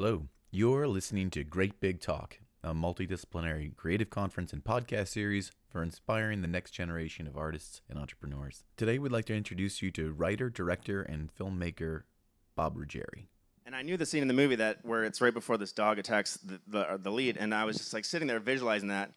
Hello, 0.00 0.28
you're 0.52 0.86
listening 0.86 1.28
to 1.30 1.42
Great 1.42 1.80
Big 1.80 2.00
Talk, 2.00 2.38
a 2.62 2.72
multidisciplinary 2.72 3.74
creative 3.74 4.10
conference 4.10 4.52
and 4.52 4.62
podcast 4.62 5.08
series 5.08 5.50
for 5.68 5.82
inspiring 5.82 6.40
the 6.40 6.46
next 6.46 6.70
generation 6.70 7.26
of 7.26 7.36
artists 7.36 7.80
and 7.90 7.98
entrepreneurs. 7.98 8.62
Today, 8.76 9.00
we'd 9.00 9.10
like 9.10 9.24
to 9.24 9.34
introduce 9.34 9.82
you 9.82 9.90
to 9.90 10.12
writer, 10.12 10.50
director, 10.50 11.02
and 11.02 11.34
filmmaker 11.34 12.02
Bob 12.54 12.76
Ruggeri. 12.76 13.26
And 13.66 13.74
I 13.74 13.82
knew 13.82 13.96
the 13.96 14.06
scene 14.06 14.22
in 14.22 14.28
the 14.28 14.34
movie 14.34 14.54
that 14.54 14.84
where 14.84 15.02
it's 15.02 15.20
right 15.20 15.34
before 15.34 15.56
this 15.56 15.72
dog 15.72 15.98
attacks 15.98 16.36
the, 16.36 16.60
the, 16.68 16.90
uh, 16.92 16.96
the 16.96 17.10
lead, 17.10 17.36
and 17.36 17.52
I 17.52 17.64
was 17.64 17.76
just 17.76 17.92
like 17.92 18.04
sitting 18.04 18.28
there 18.28 18.38
visualizing 18.38 18.90
that. 18.90 19.10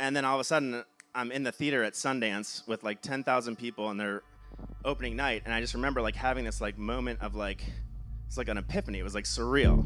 And 0.00 0.16
then 0.16 0.24
all 0.24 0.34
of 0.34 0.40
a 0.40 0.44
sudden, 0.44 0.82
I'm 1.14 1.30
in 1.30 1.44
the 1.44 1.52
theater 1.52 1.84
at 1.84 1.92
Sundance 1.92 2.66
with 2.66 2.82
like 2.82 3.00
10,000 3.00 3.54
people 3.54 3.90
and 3.90 4.00
their 4.00 4.24
opening 4.84 5.14
night, 5.14 5.42
and 5.44 5.54
I 5.54 5.60
just 5.60 5.74
remember 5.74 6.02
like 6.02 6.16
having 6.16 6.44
this 6.44 6.60
like 6.60 6.78
moment 6.78 7.20
of 7.22 7.36
like 7.36 7.62
it's 8.26 8.36
like 8.36 8.48
an 8.48 8.58
epiphany. 8.58 8.98
It 8.98 9.02
was 9.02 9.14
like 9.14 9.24
surreal. 9.24 9.84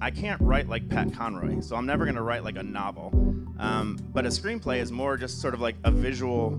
I 0.00 0.10
can't 0.10 0.40
write 0.40 0.68
like 0.68 0.88
Pat 0.88 1.12
Conroy, 1.12 1.60
so 1.60 1.76
I'm 1.76 1.86
never 1.86 2.06
gonna 2.06 2.22
write 2.22 2.44
like 2.44 2.56
a 2.56 2.62
novel. 2.62 3.12
Um, 3.58 3.98
but 4.12 4.24
a 4.24 4.28
screenplay 4.28 4.80
is 4.80 4.92
more 4.92 5.16
just 5.16 5.40
sort 5.40 5.54
of 5.54 5.60
like 5.60 5.76
a 5.84 5.90
visual 5.90 6.52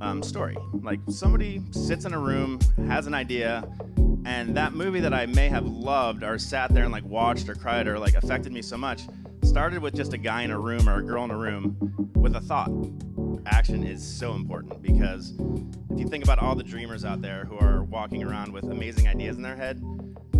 um, 0.00 0.22
story. 0.22 0.56
Like 0.72 1.00
somebody 1.08 1.62
sits 1.70 2.04
in 2.04 2.14
a 2.14 2.18
room, 2.18 2.58
has 2.88 3.06
an 3.06 3.14
idea, 3.14 3.68
and 4.24 4.56
that 4.56 4.72
movie 4.72 5.00
that 5.00 5.12
I 5.12 5.26
may 5.26 5.48
have 5.48 5.66
loved 5.66 6.22
or 6.22 6.38
sat 6.38 6.72
there 6.72 6.84
and 6.84 6.92
like 6.92 7.04
watched 7.04 7.48
or 7.48 7.54
cried 7.54 7.86
or 7.86 7.98
like 7.98 8.14
affected 8.14 8.52
me 8.52 8.62
so 8.62 8.76
much 8.76 9.02
started 9.44 9.80
with 9.80 9.94
just 9.94 10.12
a 10.12 10.18
guy 10.18 10.42
in 10.42 10.50
a 10.50 10.58
room 10.58 10.88
or 10.88 10.98
a 10.98 11.02
girl 11.02 11.22
in 11.24 11.30
a 11.30 11.36
room 11.36 11.76
with 12.16 12.34
a 12.34 12.40
thought. 12.40 12.70
Action 13.46 13.84
is 13.84 14.02
so 14.02 14.34
important 14.34 14.82
because 14.82 15.34
if 15.90 15.98
you 15.98 16.08
think 16.08 16.24
about 16.24 16.38
all 16.38 16.54
the 16.54 16.62
dreamers 16.62 17.04
out 17.04 17.20
there 17.20 17.44
who 17.44 17.58
are 17.58 17.84
walking 17.84 18.22
around 18.22 18.52
with 18.52 18.64
amazing 18.64 19.06
ideas 19.06 19.36
in 19.36 19.42
their 19.42 19.56
head, 19.56 19.82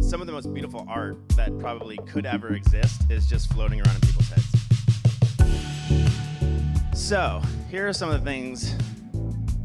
some 0.01 0.21
of 0.21 0.27
the 0.27 0.33
most 0.33 0.53
beautiful 0.55 0.87
art 0.89 1.17
that 1.31 1.59
probably 1.59 1.99
could 2.07 2.27
ever 2.27 2.55
exist 2.55 3.03
is 3.11 3.27
just 3.27 3.53
floating 3.53 3.81
around 3.81 3.95
in 3.97 4.01
people's 4.03 4.29
heads. 4.29 4.47
So, 6.95 7.43
here 7.71 7.87
are 7.89 7.93
some 7.93 8.09
of 8.11 8.19
the 8.19 8.25
things 8.25 8.75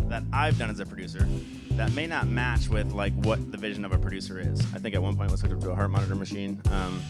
that 0.09 0.23
I've 0.33 0.57
done 0.57 0.69
as 0.69 0.79
a 0.79 0.85
producer 0.85 1.27
that 1.71 1.93
may 1.93 2.07
not 2.07 2.27
match 2.27 2.67
with 2.67 2.91
like 2.91 3.13
what 3.23 3.51
the 3.51 3.57
vision 3.57 3.85
of 3.85 3.93
a 3.93 3.97
producer 3.97 4.39
is. 4.39 4.59
I 4.73 4.79
think 4.79 4.95
at 4.95 5.01
one 5.01 5.15
point 5.15 5.29
I 5.29 5.31
was 5.31 5.39
hooked 5.41 5.53
up 5.53 5.61
to 5.61 5.71
a 5.71 5.75
heart 5.75 5.91
monitor 5.91 6.15
machine 6.15 6.61
um, 6.71 7.01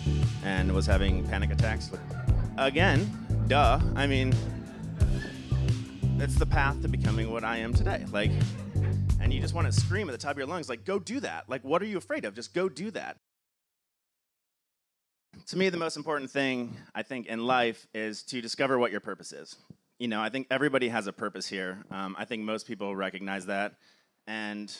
and 0.44 0.72
was 0.74 0.86
having 0.86 1.28
panic 1.28 1.52
attacks. 1.52 1.90
Again, 2.58 3.10
duh. 3.48 3.80
I 3.96 4.06
mean, 4.06 4.34
it's 6.22 6.36
the 6.36 6.46
path 6.46 6.82
to 6.82 6.88
becoming 6.88 7.32
what 7.32 7.44
I 7.44 7.58
am 7.58 7.74
today. 7.74 8.06
Like, 8.12 8.32
and 9.22 9.34
you 9.34 9.40
just 9.40 9.54
want 9.54 9.68
to 9.68 9.74
scream 9.74 10.10
at 10.10 10.12
the 10.12 10.18
top 10.18 10.32
of 10.32 10.38
your 10.38 10.48
lungs, 10.48 10.70
like, 10.70 10.86
go 10.86 11.00
do 11.00 11.20
that. 11.22 11.50
Like, 11.50 11.64
what 11.64 11.82
are 11.82 11.86
you 11.86 11.98
afraid 11.98 12.26
of? 12.26 12.34
Just 12.34 12.54
go 12.54 12.68
do 12.68 12.92
that. 12.92 13.18
To 15.48 15.58
me, 15.58 15.70
the 15.70 15.78
most 15.78 15.98
important 15.98 16.32
thing 16.32 16.76
I 16.94 17.04
think 17.04 17.28
in 17.28 17.46
life 17.46 17.88
is 17.94 18.24
to 18.24 18.42
discover 18.42 18.78
what 18.78 18.92
your 18.92 19.00
purpose 19.00 19.32
is. 19.32 19.56
You 19.98 20.08
know, 20.08 20.22
I 20.22 20.30
think 20.30 20.48
everybody 20.50 20.90
has 20.90 21.08
a 21.08 21.14
purpose 21.14 21.48
here. 21.48 21.84
Um, 21.92 22.16
I 22.18 22.26
think 22.26 22.44
most 22.44 22.68
people 22.68 22.96
recognize 22.96 23.46
that. 23.46 23.76
And 24.28 24.76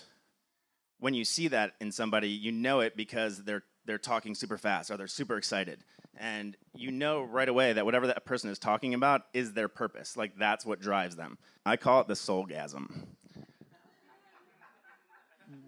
when 1.00 1.14
you 1.14 1.26
see 1.26 1.48
that 1.50 1.74
in 1.80 1.92
somebody, 1.92 2.30
you 2.30 2.52
know 2.52 2.82
it 2.82 2.96
because 2.96 3.44
they're 3.44 3.64
they're 3.86 3.98
talking 3.98 4.36
super 4.36 4.58
fast 4.58 4.92
or 4.92 4.98
they're 4.98 5.08
super 5.08 5.38
excited. 5.38 5.84
And 6.18 6.58
you 6.76 6.92
know 6.92 7.24
right 7.24 7.48
away 7.48 7.74
that 7.74 7.86
whatever 7.86 8.08
that 8.08 8.26
person 8.26 8.50
is 8.50 8.60
talking 8.60 8.94
about 8.94 9.24
is 9.34 9.54
their 9.54 9.68
purpose. 9.68 10.18
Like 10.18 10.38
that's 10.38 10.66
what 10.66 10.82
drives 10.82 11.16
them. 11.16 11.38
I 11.66 11.78
call 11.78 12.02
it 12.02 12.08
the 12.08 12.14
soulgasm. 12.14 13.06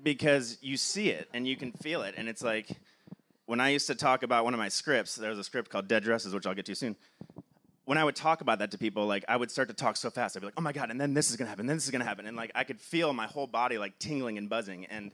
because 0.04 0.58
you 0.62 0.78
see 0.78 1.10
it 1.10 1.30
and 1.34 1.48
you 1.48 1.56
can 1.56 1.72
feel 1.72 2.02
it. 2.02 2.16
And 2.18 2.28
it's 2.28 2.44
like 2.44 2.68
when 3.46 3.60
I 3.60 3.70
used 3.70 3.88
to 3.88 3.96
talk 3.96 4.24
about 4.24 4.44
one 4.44 4.54
of 4.54 4.58
my 4.58 4.70
scripts, 4.70 5.16
there 5.16 5.30
was 5.30 5.40
a 5.40 5.44
script 5.44 5.70
called 5.70 5.88
Dead 5.88 6.04
Dresses, 6.04 6.34
which 6.34 6.46
I'll 6.46 6.56
get 6.56 6.66
to 6.66 6.76
soon 6.76 6.96
when 7.92 7.98
I 7.98 8.06
would 8.06 8.16
talk 8.16 8.40
about 8.40 8.60
that 8.60 8.72
to 8.72 8.78
people, 8.78 9.06
like 9.06 9.26
I 9.28 9.36
would 9.36 9.52
start 9.52 9.68
to 9.68 9.74
talk 9.74 9.98
so 9.98 10.10
fast. 10.10 10.38
I'd 10.38 10.40
be 10.40 10.46
like, 10.46 10.54
"Oh 10.58 10.62
my 10.62 10.72
god!" 10.72 10.92
And 10.92 11.02
then 11.02 11.14
this 11.14 11.30
is 11.30 11.36
gonna 11.36 11.50
happen. 11.50 11.66
Then 11.66 11.76
this 11.76 11.84
is 11.84 11.92
gonna 11.92 12.06
happen. 12.06 12.26
And 12.26 12.38
like 12.38 12.52
I 12.56 12.64
could 12.64 12.80
feel 12.80 13.12
my 13.12 13.28
whole 13.28 13.48
body 13.48 13.78
like 13.78 14.00
tingling 14.00 14.38
and 14.38 14.50
buzzing. 14.50 14.86
And 14.86 15.12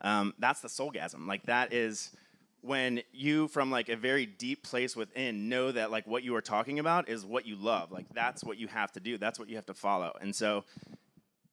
um, 0.00 0.32
that's 0.38 0.60
the 0.60 0.68
soulgasm. 0.68 1.26
Like 1.26 1.44
that 1.44 1.72
is 1.74 2.16
when 2.64 3.02
you, 3.12 3.48
from 3.48 3.70
like 3.70 3.88
a 3.88 3.96
very 3.96 4.24
deep 4.24 4.62
place 4.62 4.96
within, 4.96 5.48
know 5.48 5.70
that 5.70 5.90
like 5.90 6.06
what 6.06 6.22
you 6.22 6.34
are 6.34 6.40
talking 6.40 6.78
about 6.78 7.08
is 7.08 7.24
what 7.24 7.46
you 7.46 7.56
love. 7.56 7.92
Like 7.92 8.06
that's 8.14 8.42
what 8.42 8.56
you 8.56 8.68
have 8.68 8.90
to 8.92 9.00
do. 9.00 9.18
That's 9.18 9.38
what 9.38 9.48
you 9.48 9.56
have 9.56 9.66
to 9.66 9.74
follow. 9.74 10.16
And 10.20 10.34
so 10.34 10.64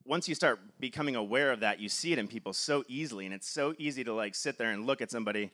once 0.05 0.29
you 0.29 0.35
start 0.35 0.59
becoming 0.79 1.16
aware 1.16 1.51
of 1.51 1.59
that, 1.59 1.79
you 1.79 1.89
see 1.89 2.13
it 2.13 2.19
in 2.19 2.27
people 2.27 2.53
so 2.53 2.83
easily, 2.88 3.25
and 3.25 3.33
it's 3.33 3.50
so 3.50 3.73
easy 3.77 4.03
to 4.03 4.13
like 4.13 4.35
sit 4.35 4.57
there 4.57 4.71
and 4.71 4.88
look 4.88 5.01
at 5.01 5.11
somebody 5.11 5.51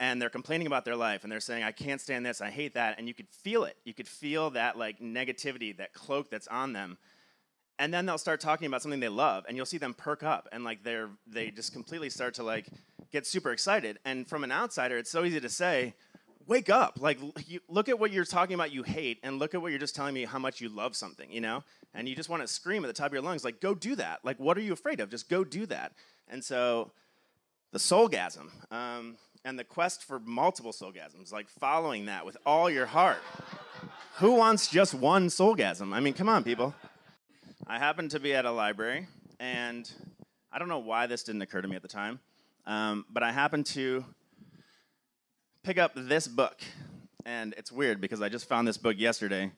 and 0.00 0.20
they're 0.20 0.30
complaining 0.30 0.66
about 0.66 0.84
their 0.84 0.96
life 0.96 1.22
and 1.22 1.30
they're 1.30 1.38
saying 1.38 1.62
i 1.62 1.70
can't 1.70 2.00
stand 2.00 2.26
this 2.26 2.40
i 2.40 2.50
hate 2.50 2.74
that 2.74 2.98
and 2.98 3.06
you 3.06 3.14
could 3.14 3.28
feel 3.28 3.62
it 3.62 3.76
you 3.84 3.94
could 3.94 4.08
feel 4.08 4.50
that 4.50 4.76
like 4.76 4.98
negativity 4.98 5.76
that 5.76 5.94
cloak 5.94 6.28
that's 6.30 6.48
on 6.48 6.72
them 6.72 6.98
and 7.78 7.94
then 7.94 8.04
they'll 8.04 8.18
start 8.18 8.40
talking 8.40 8.66
about 8.66 8.82
something 8.82 8.98
they 8.98 9.08
love 9.08 9.44
and 9.46 9.56
you'll 9.56 9.64
see 9.66 9.78
them 9.78 9.94
perk 9.94 10.24
up 10.24 10.48
and 10.50 10.64
like 10.64 10.82
they're 10.82 11.10
they 11.28 11.48
just 11.50 11.72
completely 11.72 12.10
start 12.10 12.34
to 12.34 12.42
like 12.42 12.66
get 13.14 13.26
super 13.26 13.50
excited 13.52 13.98
and 14.04 14.28
from 14.28 14.44
an 14.44 14.52
outsider 14.52 14.98
it's 14.98 15.10
so 15.10 15.24
easy 15.24 15.40
to 15.40 15.48
say 15.48 15.94
wake 16.46 16.68
up 16.68 16.98
like 17.00 17.18
you, 17.46 17.60
look 17.68 17.88
at 17.88 17.98
what 17.98 18.10
you're 18.10 18.24
talking 18.24 18.54
about 18.54 18.72
you 18.72 18.82
hate 18.82 19.18
and 19.22 19.38
look 19.38 19.54
at 19.54 19.62
what 19.62 19.70
you're 19.70 19.80
just 19.80 19.94
telling 19.94 20.12
me 20.12 20.24
how 20.24 20.38
much 20.38 20.60
you 20.60 20.68
love 20.68 20.94
something 20.94 21.30
you 21.30 21.40
know 21.40 21.62
and 21.94 22.08
you 22.08 22.14
just 22.14 22.28
want 22.28 22.42
to 22.42 22.48
scream 22.48 22.84
at 22.84 22.88
the 22.88 22.92
top 22.92 23.06
of 23.06 23.12
your 23.12 23.22
lungs 23.22 23.44
like 23.44 23.60
go 23.60 23.74
do 23.74 23.94
that 23.96 24.18
like 24.24 24.38
what 24.38 24.58
are 24.58 24.62
you 24.62 24.72
afraid 24.72 25.00
of 25.00 25.08
just 25.08 25.30
go 25.30 25.44
do 25.44 25.64
that 25.64 25.92
and 26.28 26.44
so 26.44 26.90
the 27.72 27.78
soulgasm 27.78 28.50
um, 28.70 29.16
and 29.44 29.58
the 29.58 29.64
quest 29.64 30.04
for 30.04 30.18
multiple 30.20 30.72
soulgasms, 30.72 31.32
like 31.32 31.48
following 31.48 32.06
that 32.06 32.24
with 32.24 32.36
all 32.46 32.70
your 32.70 32.86
heart. 32.86 33.18
Who 34.16 34.32
wants 34.32 34.68
just 34.68 34.94
one 34.94 35.26
soulgasm? 35.26 35.92
I 35.92 36.00
mean, 36.00 36.14
come 36.14 36.28
on, 36.28 36.44
people. 36.44 36.74
I 37.66 37.78
happened 37.78 38.12
to 38.12 38.20
be 38.20 38.34
at 38.34 38.44
a 38.44 38.50
library, 38.50 39.06
and 39.38 39.90
I 40.52 40.58
don't 40.58 40.68
know 40.68 40.78
why 40.78 41.06
this 41.06 41.24
didn't 41.24 41.42
occur 41.42 41.60
to 41.60 41.68
me 41.68 41.76
at 41.76 41.82
the 41.82 41.88
time, 41.88 42.20
um, 42.66 43.04
but 43.10 43.22
I 43.22 43.32
happened 43.32 43.66
to 43.66 44.04
pick 45.62 45.78
up 45.78 45.92
this 45.94 46.28
book. 46.28 46.60
And 47.26 47.54
it's 47.56 47.72
weird 47.72 48.00
because 48.00 48.20
I 48.20 48.28
just 48.28 48.46
found 48.48 48.68
this 48.68 48.76
book 48.76 48.96
yesterday, 48.98 49.50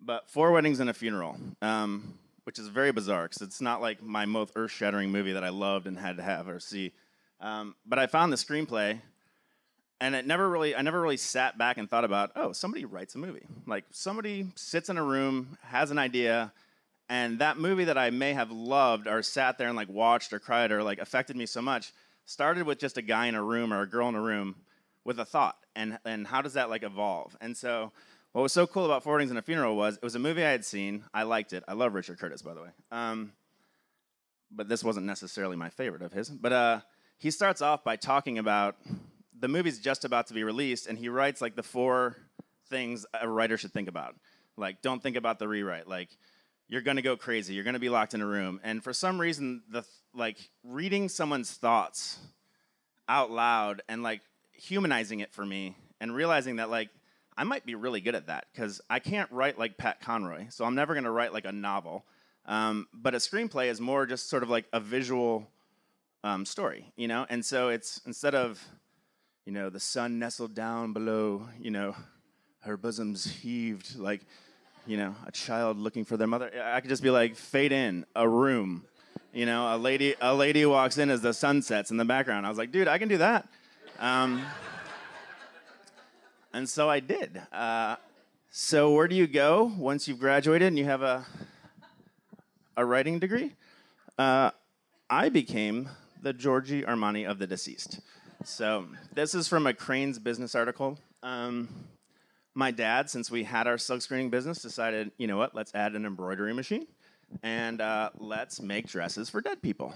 but 0.00 0.30
Four 0.30 0.52
Weddings 0.52 0.78
and 0.78 0.88
a 0.88 0.94
Funeral, 0.94 1.36
um, 1.60 2.14
which 2.44 2.58
is 2.58 2.68
very 2.68 2.92
bizarre 2.92 3.24
because 3.24 3.42
it's 3.42 3.60
not 3.60 3.80
like 3.80 4.00
my 4.00 4.26
most 4.26 4.52
earth 4.54 4.70
shattering 4.70 5.10
movie 5.10 5.32
that 5.32 5.42
I 5.42 5.48
loved 5.48 5.88
and 5.88 5.98
had 5.98 6.18
to 6.18 6.22
have 6.22 6.48
or 6.48 6.60
see. 6.60 6.92
Um, 7.40 7.74
but 7.84 7.98
I 7.98 8.06
found 8.06 8.32
the 8.32 8.36
screenplay 8.36 9.00
and 10.00 10.14
it 10.14 10.26
never 10.26 10.48
really 10.48 10.74
i 10.74 10.82
never 10.82 11.00
really 11.00 11.16
sat 11.16 11.58
back 11.58 11.76
and 11.78 11.88
thought 11.88 12.04
about 12.04 12.30
oh 12.36 12.52
somebody 12.52 12.84
writes 12.84 13.14
a 13.14 13.18
movie 13.18 13.46
like 13.66 13.84
somebody 13.90 14.46
sits 14.54 14.88
in 14.88 14.96
a 14.96 15.02
room 15.02 15.58
has 15.62 15.90
an 15.90 15.98
idea 15.98 16.52
and 17.08 17.38
that 17.38 17.58
movie 17.58 17.84
that 17.84 17.98
i 17.98 18.10
may 18.10 18.32
have 18.32 18.50
loved 18.50 19.06
or 19.06 19.22
sat 19.22 19.58
there 19.58 19.68
and 19.68 19.76
like 19.76 19.88
watched 19.88 20.32
or 20.32 20.38
cried 20.38 20.72
or 20.72 20.82
like 20.82 20.98
affected 20.98 21.36
me 21.36 21.46
so 21.46 21.60
much 21.60 21.92
started 22.24 22.66
with 22.66 22.78
just 22.78 22.96
a 22.96 23.02
guy 23.02 23.26
in 23.26 23.34
a 23.34 23.42
room 23.42 23.72
or 23.72 23.82
a 23.82 23.88
girl 23.88 24.08
in 24.08 24.14
a 24.14 24.20
room 24.20 24.56
with 25.04 25.18
a 25.18 25.24
thought 25.24 25.56
and 25.74 25.98
and 26.04 26.26
how 26.26 26.42
does 26.42 26.54
that 26.54 26.68
like 26.70 26.82
evolve 26.82 27.36
and 27.40 27.56
so 27.56 27.90
what 28.32 28.42
was 28.42 28.52
so 28.52 28.66
cool 28.66 28.84
about 28.84 29.02
Four 29.02 29.14
Weddings 29.14 29.30
and 29.30 29.38
a 29.38 29.42
Funeral 29.42 29.76
was 29.76 29.96
it 29.96 30.04
was 30.04 30.14
a 30.14 30.20
movie 30.20 30.44
I 30.44 30.50
had 30.50 30.64
seen. 30.64 31.04
I 31.12 31.24
liked 31.24 31.52
it. 31.52 31.64
I 31.66 31.72
love 31.72 31.94
Richard 31.94 32.18
Curtis, 32.18 32.42
by 32.42 32.54
the 32.54 32.62
way. 32.62 32.68
Um, 32.92 33.32
but 34.52 34.68
this 34.68 34.84
wasn't 34.84 35.06
necessarily 35.06 35.56
my 35.56 35.68
favorite 35.68 36.02
of 36.02 36.12
his. 36.12 36.28
But 36.28 36.52
uh, 36.52 36.80
he 37.18 37.30
starts 37.30 37.60
off 37.60 37.82
by 37.82 37.96
talking 37.96 38.38
about 38.38 38.76
the 39.38 39.48
movie's 39.48 39.80
just 39.80 40.04
about 40.04 40.28
to 40.28 40.34
be 40.34 40.44
released, 40.44 40.86
and 40.86 40.96
he 40.96 41.08
writes 41.08 41.40
like 41.40 41.56
the 41.56 41.62
four 41.62 42.16
things 42.68 43.04
a 43.20 43.28
writer 43.28 43.56
should 43.56 43.72
think 43.72 43.88
about. 43.88 44.14
Like, 44.56 44.80
don't 44.80 45.02
think 45.02 45.16
about 45.16 45.38
the 45.38 45.48
rewrite. 45.48 45.88
Like, 45.88 46.10
you're 46.70 46.80
gonna 46.80 47.02
go 47.02 47.16
crazy. 47.16 47.52
You're 47.52 47.64
gonna 47.64 47.78
be 47.78 47.90
locked 47.90 48.14
in 48.14 48.22
a 48.22 48.26
room. 48.26 48.60
And 48.64 48.82
for 48.82 48.92
some 48.92 49.20
reason, 49.20 49.62
the 49.68 49.84
like 50.14 50.38
reading 50.64 51.08
someone's 51.08 51.52
thoughts 51.52 52.18
out 53.08 53.30
loud 53.30 53.82
and 53.88 54.02
like 54.02 54.22
humanizing 54.52 55.20
it 55.20 55.32
for 55.32 55.44
me, 55.44 55.76
and 56.00 56.14
realizing 56.14 56.56
that 56.56 56.70
like 56.70 56.88
I 57.36 57.44
might 57.44 57.66
be 57.66 57.74
really 57.74 58.00
good 58.00 58.14
at 58.14 58.28
that 58.28 58.46
because 58.52 58.80
I 58.88 59.00
can't 59.00 59.30
write 59.30 59.58
like 59.58 59.76
Pat 59.76 60.00
Conroy, 60.00 60.46
so 60.48 60.64
I'm 60.64 60.74
never 60.74 60.94
gonna 60.94 61.12
write 61.12 61.32
like 61.34 61.44
a 61.44 61.52
novel. 61.52 62.06
Um, 62.46 62.88
but 62.94 63.14
a 63.14 63.18
screenplay 63.18 63.66
is 63.66 63.80
more 63.80 64.06
just 64.06 64.30
sort 64.30 64.42
of 64.42 64.48
like 64.48 64.64
a 64.72 64.80
visual 64.80 65.46
um, 66.24 66.46
story, 66.46 66.92
you 66.96 67.06
know. 67.06 67.26
And 67.28 67.44
so 67.44 67.68
it's 67.68 68.00
instead 68.06 68.34
of 68.34 68.64
you 69.50 69.52
know, 69.52 69.70
the 69.70 69.80
sun 69.80 70.18
nestled 70.18 70.54
down 70.54 70.92
below, 70.92 71.48
you 71.58 71.70
know, 71.70 71.96
her 72.60 72.76
bosoms 72.76 73.26
heaved 73.26 73.98
like, 73.98 74.20
you 74.90 74.96
know, 74.96 75.14
a 75.24 75.30
child 75.30 75.78
looking 75.78 76.04
for 76.04 76.16
their 76.16 76.26
mother. 76.26 76.50
I 76.64 76.80
could 76.80 76.90
just 76.90 77.02
be 77.02 77.10
like, 77.10 77.36
fade 77.36 77.70
in, 77.70 78.04
a 78.16 78.28
room. 78.28 78.84
You 79.32 79.46
know, 79.46 79.72
a 79.72 79.78
lady, 79.78 80.16
a 80.20 80.34
lady 80.34 80.66
walks 80.66 80.98
in 80.98 81.10
as 81.10 81.20
the 81.20 81.32
sun 81.32 81.62
sets 81.62 81.92
in 81.92 81.96
the 81.96 82.04
background. 82.04 82.44
I 82.44 82.48
was 82.48 82.58
like, 82.58 82.72
dude, 82.72 82.88
I 82.88 82.98
can 82.98 83.06
do 83.06 83.18
that. 83.18 83.46
Um, 84.00 84.44
and 86.52 86.68
so 86.68 86.90
I 86.90 86.98
did. 86.98 87.40
Uh, 87.52 87.96
so 88.50 88.92
where 88.92 89.06
do 89.06 89.14
you 89.14 89.28
go 89.28 89.72
once 89.78 90.08
you've 90.08 90.18
graduated 90.18 90.66
and 90.66 90.76
you 90.76 90.86
have 90.86 91.02
a 91.02 91.24
a 92.76 92.84
writing 92.84 93.20
degree? 93.20 93.54
Uh, 94.18 94.50
I 95.08 95.28
became 95.28 95.88
the 96.20 96.32
Giorgio 96.32 96.84
Armani 96.88 97.30
of 97.30 97.38
the 97.38 97.46
deceased. 97.46 98.00
So 98.44 98.86
this 99.14 99.36
is 99.36 99.46
from 99.46 99.68
a 99.68 99.72
Crain's 99.72 100.18
business 100.18 100.56
article. 100.56 100.98
Um, 101.22 101.68
my 102.54 102.70
dad, 102.70 103.08
since 103.08 103.30
we 103.30 103.44
had 103.44 103.66
our 103.66 103.78
silk 103.78 104.02
screening 104.02 104.30
business, 104.30 104.60
decided, 104.62 105.12
you 105.18 105.26
know 105.26 105.36
what, 105.36 105.54
let's 105.54 105.74
add 105.74 105.94
an 105.94 106.04
embroidery 106.04 106.52
machine 106.52 106.86
and 107.42 107.80
uh, 107.80 108.10
let's 108.18 108.60
make 108.60 108.88
dresses 108.88 109.30
for 109.30 109.40
dead 109.40 109.62
people. 109.62 109.94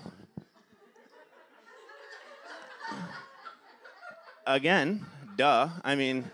Again, 4.47 5.05
duh. 5.37 5.69
I 5.83 5.95
mean, 5.95 6.31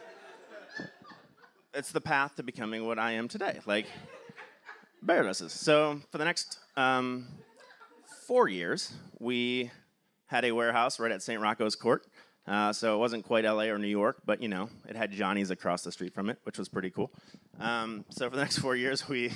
it's 1.73 1.93
the 1.93 2.01
path 2.01 2.37
to 2.37 2.43
becoming 2.43 2.87
what 2.87 2.99
I 2.99 3.13
am 3.13 3.29
today. 3.29 3.61
Like, 3.67 3.87
bear 5.03 5.23
dresses. 5.23 5.53
So 5.53 6.01
for 6.11 6.19
the 6.19 6.25
next 6.25 6.59
um, 6.77 7.29
four 8.27 8.49
years, 8.49 8.93
we 9.19 9.71
had 10.27 10.45
a 10.45 10.53
warehouse 10.53 10.99
right 10.99 11.13
at 11.13 11.23
St. 11.23 11.41
Rocco's 11.41 11.77
Court. 11.77 12.07
Uh, 12.47 12.73
so 12.73 12.95
it 12.95 12.99
wasn't 12.99 13.25
quite 13.25 13.45
LA 13.45 13.65
or 13.65 13.79
New 13.79 13.87
York, 13.87 14.23
but 14.25 14.43
you 14.43 14.49
know, 14.49 14.69
it 14.89 14.97
had 14.97 15.13
Johnny's 15.13 15.51
across 15.51 15.83
the 15.83 15.93
street 15.93 16.15
from 16.15 16.31
it, 16.31 16.39
which 16.45 16.59
was 16.59 16.69
pretty 16.69 16.91
cool. 16.91 17.13
Um, 17.59 18.05
so 18.11 18.29
for 18.29 18.37
the 18.37 18.43
next 18.43 18.59
four 18.59 18.75
years, 18.75 19.09
we 19.09 19.33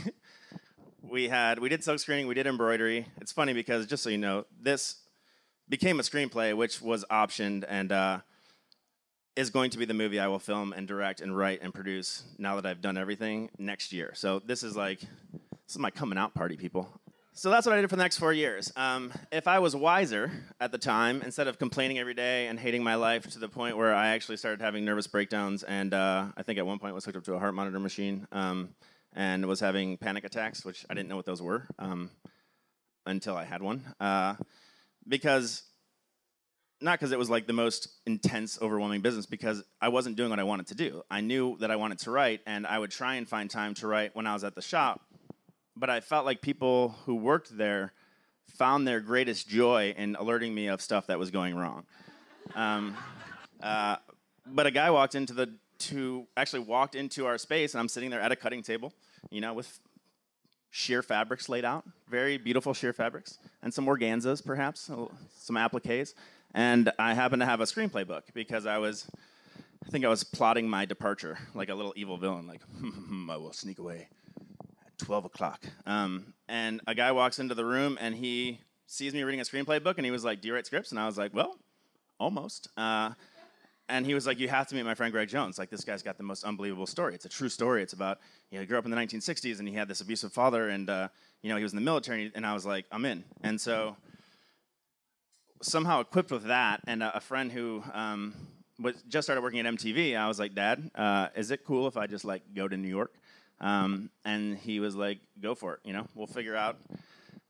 we 1.03 1.29
had 1.29 1.59
we 1.59 1.69
did 1.69 1.85
silk 1.85 1.99
screening, 1.99 2.27
we 2.27 2.35
did 2.35 2.47
embroidery. 2.47 3.07
It's 3.21 3.33
funny 3.33 3.53
because 3.53 3.87
just 3.87 4.03
so 4.03 4.11
you 4.11 4.19
know, 4.19 4.47
this 4.61 4.97
became 5.69 6.01
a 6.01 6.03
screenplay, 6.03 6.57
which 6.57 6.81
was 6.81 7.05
optioned 7.11 7.65
and 7.69 7.93
uh, 7.93 8.19
is 9.37 9.51
going 9.51 9.71
to 9.71 9.79
be 9.79 9.85
the 9.85 9.95
movie 9.95 10.21
I 10.21 10.29
will 10.29 10.39
film 10.39 10.73
and 10.73 10.87
direct 10.87 11.21
and 11.21 11.37
write 11.37 11.61
and 11.63 11.73
produce 11.73 12.25
now 12.39 12.57
that 12.57 12.67
I've 12.67 12.81
done 12.81 12.97
everything 12.97 13.51
next 13.59 13.93
year. 13.93 14.13
So 14.15 14.41
this 14.41 14.63
is 14.63 14.77
like 14.77 15.01
this 15.01 15.75
is 15.75 15.79
my 15.79 15.91
coming 15.91 16.19
out 16.19 16.35
party, 16.35 16.57
people. 16.57 16.89
So 17.37 17.51
that's 17.51 17.67
what 17.67 17.77
I 17.77 17.81
did 17.81 17.91
for 17.91 17.97
the 17.97 18.03
next 18.03 18.19
four 18.19 18.33
years. 18.33 18.73
Um, 18.77 19.13
if 19.33 19.49
I 19.49 19.59
was 19.59 19.75
wiser 19.75 20.31
at 20.61 20.71
the 20.71 20.79
time, 20.79 21.21
instead 21.21 21.49
of 21.49 21.59
complaining 21.59 21.99
every 21.99 22.15
day 22.15 22.47
and 22.47 22.61
hating 22.61 22.85
my 22.85 22.95
life 22.95 23.29
to 23.33 23.41
the 23.41 23.49
point 23.49 23.77
where 23.77 23.93
I 23.93 24.11
actually 24.11 24.37
started 24.37 24.61
having 24.61 24.85
nervous 24.85 25.09
breakdowns, 25.09 25.65
and 25.65 25.93
uh, 25.93 26.27
I 26.37 26.45
think 26.45 26.61
at 26.61 26.67
one 26.67 26.79
point 26.79 26.95
was 26.95 27.05
hooked 27.05 27.17
up 27.17 27.25
to 27.25 27.35
a 27.35 27.41
heart 27.41 27.53
monitor 27.53 27.81
machine 27.81 28.29
um, 28.31 28.69
and 29.15 29.47
was 29.47 29.59
having 29.59 29.97
panic 29.97 30.23
attacks, 30.23 30.65
which 30.65 30.87
I 30.89 30.95
didn't 30.95 31.09
know 31.09 31.17
what 31.17 31.27
those 31.27 31.43
were 31.43 31.67
um, 31.81 32.09
until 33.05 33.37
I 33.37 33.43
had 33.43 33.63
one. 33.63 33.83
Uh, 33.99 34.37
because 35.09 35.65
not 36.81 37.01
because 37.01 37.11
it 37.11 37.19
was 37.19 37.31
like 37.31 37.49
the 37.49 37.53
most 37.53 37.89
intense, 38.07 38.61
overwhelming 38.63 39.01
business, 39.01 39.27
because 39.27 39.61
I 39.81 39.89
wasn't 39.89 40.15
doing 40.15 40.31
what 40.31 40.39
I 40.39 40.45
wanted 40.45 40.69
to 40.69 40.77
do. 40.77 41.03
I 41.11 41.21
knew 41.21 41.57
that 41.59 41.73
I 41.73 41.77
wanted 41.77 41.99
to 42.01 42.13
write, 42.13 42.43
and 42.47 42.65
I 42.65 42.79
would 42.79 42.93
try 42.93 43.17
and 43.17 43.29
find 43.29 43.51
time 43.51 43.75
to 43.75 43.89
write 43.89 44.15
when 44.15 44.29
I 44.29 44.35
was 44.35 44.45
at 44.45 44.55
the 44.55 44.63
shop 44.63 45.01
but 45.77 45.91
I 45.91 46.01
felt 46.01 46.25
like 46.25 46.41
people 46.41 46.97
who 47.05 47.15
worked 47.15 47.57
there 47.57 47.93
found 48.47 48.87
their 48.87 49.01
greatest 49.01 49.49
joy 49.49 49.95
in 49.97 50.17
alerting 50.17 50.55
me 50.55 50.69
of 50.69 50.81
stuff 50.81 51.07
that 51.09 51.19
was 51.19 51.31
going 51.31 51.57
wrong. 51.57 51.85
Um, 52.55 52.97
uh, 53.63 53.97
but 54.47 54.67
a 54.67 54.71
guy 54.71 54.91
walked 54.91 55.15
into 55.15 55.33
the 55.33 55.53
to 55.79 56.27
actually 56.37 56.61
walked 56.61 56.95
into 56.95 57.27
our 57.27 57.39
space, 57.39 57.75
and 57.75 57.81
I'm 57.81 57.89
sitting 57.89 58.11
there 58.11 58.21
at 58.21 58.31
a 58.31 58.37
cutting 58.37 58.63
table, 58.63 58.93
you 59.31 59.41
know, 59.41 59.53
with 59.53 59.81
sheer 60.71 61.03
fabrics 61.03 61.49
laid 61.49 61.65
out, 61.65 61.85
very 62.09 62.39
beautiful 62.39 62.75
sheer 62.75 62.93
fabrics, 62.93 63.39
and 63.63 63.75
some 63.75 63.87
organzas, 63.87 64.45
perhaps, 64.45 64.91
some 65.37 65.57
appliques. 65.57 66.15
And 66.55 66.93
I 66.99 67.15
happened 67.15 67.43
to 67.43 67.47
have 67.47 67.61
a 67.61 67.65
screenplay 67.65 68.07
book 68.07 68.25
because 68.35 68.67
I 68.67 68.79
was, 68.79 69.09
I 69.85 69.91
think 69.91 70.05
I 70.05 70.09
was 70.09 70.23
plotting 70.23 70.69
my 70.69 70.85
departure 70.85 71.39
like 71.55 71.69
a 71.69 71.75
little 71.75 71.93
evil 71.97 72.17
villain, 72.17 72.47
like, 72.47 72.63
hmm, 72.81 73.29
I 73.29 73.37
will 73.37 73.53
sneak 73.53 73.79
away 73.79 74.09
12 74.99 75.27
o'clock. 75.27 75.65
Um, 75.87 76.35
and 76.49 76.81
a 76.87 76.95
guy 76.95 77.13
walks 77.13 77.39
into 77.39 77.55
the 77.55 77.65
room 77.65 77.99
and 78.01 78.15
he 78.15 78.61
sees 78.87 79.15
me 79.15 79.23
reading 79.23 79.41
a 79.41 79.45
screenplay 79.45 79.83
book 79.83 79.99
and 79.99 80.05
he 80.05 80.11
was 80.11 80.25
like, 80.25 80.41
Do 80.41 80.49
you 80.49 80.55
write 80.55 80.67
scripts? 80.67 80.91
And 80.91 81.01
I 81.01 81.07
was 81.07 81.19
like, 81.19 81.35
Well, 81.35 81.57
almost. 82.19 82.69
Uh, 82.77 83.13
and 83.89 84.07
he 84.07 84.15
was 84.15 84.27
like, 84.27 84.39
You 84.39 84.49
have 84.49 84.69
to 84.69 84.75
meet 84.75 84.85
my 84.85 84.95
friend 84.95 85.13
Greg 85.13 85.29
Jones. 85.29 85.59
Like, 85.59 85.71
this 85.71 85.85
guy's 85.85 86.03
got 86.03 86.17
the 86.17 86.23
most 86.23 86.45
unbelievable 86.45 86.87
story. 86.87 87.15
It's 87.15 87.25
a 87.25 87.29
true 87.29 87.49
story. 87.49 87.83
It's 87.83 87.93
about, 87.93 88.19
you 88.51 88.59
know, 88.59 88.63
he 88.63 88.67
grew 88.67 88.79
up 88.79 88.85
in 88.85 88.91
the 88.91 88.97
1960s 88.97 89.59
and 89.59 89.69
he 89.69 89.75
had 89.75 89.89
this 89.89 90.01
abusive 90.01 90.33
father 90.33 90.69
and, 90.69 90.89
uh, 90.89 91.09
you 91.43 91.51
know, 91.51 91.57
he 91.57 91.63
was 91.63 91.73
in 91.73 91.77
the 91.77 91.85
military. 91.85 92.31
And 92.35 92.47
I 92.47 92.55
was 92.55 92.67
like, 92.67 92.87
I'm 92.91 93.05
in. 93.05 93.25
And 93.43 93.61
so, 93.61 93.97
somehow 95.63 96.01
equipped 96.01 96.31
with 96.31 96.45
that 96.45 96.81
and 96.87 97.03
a, 97.03 97.17
a 97.17 97.21
friend 97.21 97.51
who, 97.51 97.83
um, 97.93 98.35
was 98.79 98.95
just 99.09 99.27
started 99.27 99.43
working 99.43 99.61
at 99.61 99.67
MTV, 99.67 100.17
I 100.17 100.27
was 100.29 100.39
like, 100.39 100.55
Dad, 100.55 100.91
uh, 100.95 101.29
is 101.37 101.51
it 101.51 101.65
cool 101.65 101.87
if 101.87 101.97
I 101.97 102.07
just 102.07 102.25
like 102.25 102.43
go 102.55 102.67
to 102.67 102.77
New 102.77 102.89
York? 102.89 103.13
Um, 103.61 104.11
and 104.25 104.59
he 104.59 104.81
was 104.81 104.95
like, 104.95 105.19
"Go 105.41 105.55
for 105.55 105.75
it. 105.75 105.81
You 105.85 105.93
know, 105.93 106.07
we'll 106.15 106.27
figure 106.27 106.57
out 106.57 106.79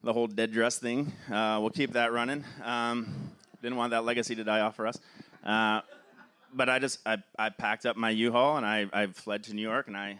the 0.03 0.13
whole 0.13 0.27
dead 0.27 0.53
dress 0.53 0.79
thing. 0.79 1.13
Uh, 1.31 1.59
we'll 1.61 1.71
keep 1.71 1.93
that 1.95 2.13
running. 2.13 2.45
Um, 2.63 3.33
didn't 3.63 3.79
want 3.79 3.91
that 3.93 4.05
legacy 4.05 4.35
to 4.35 4.45
die 4.45 4.61
off 4.61 4.77
for 4.77 4.87
us. 4.87 4.99
Uh, 5.43 5.81
but 6.53 6.69
I 6.69 6.79
just 6.79 7.01
I, 7.07 7.19
I 7.39 7.49
packed 7.49 7.87
up 7.87 7.97
my 7.97 8.11
U-Haul 8.11 8.57
and 8.57 8.67
I, 8.67 8.87
I 8.93 9.07
fled 9.07 9.45
to 9.45 9.55
New 9.55 9.63
York 9.63 9.89
and 9.89 9.97
I 9.97 10.19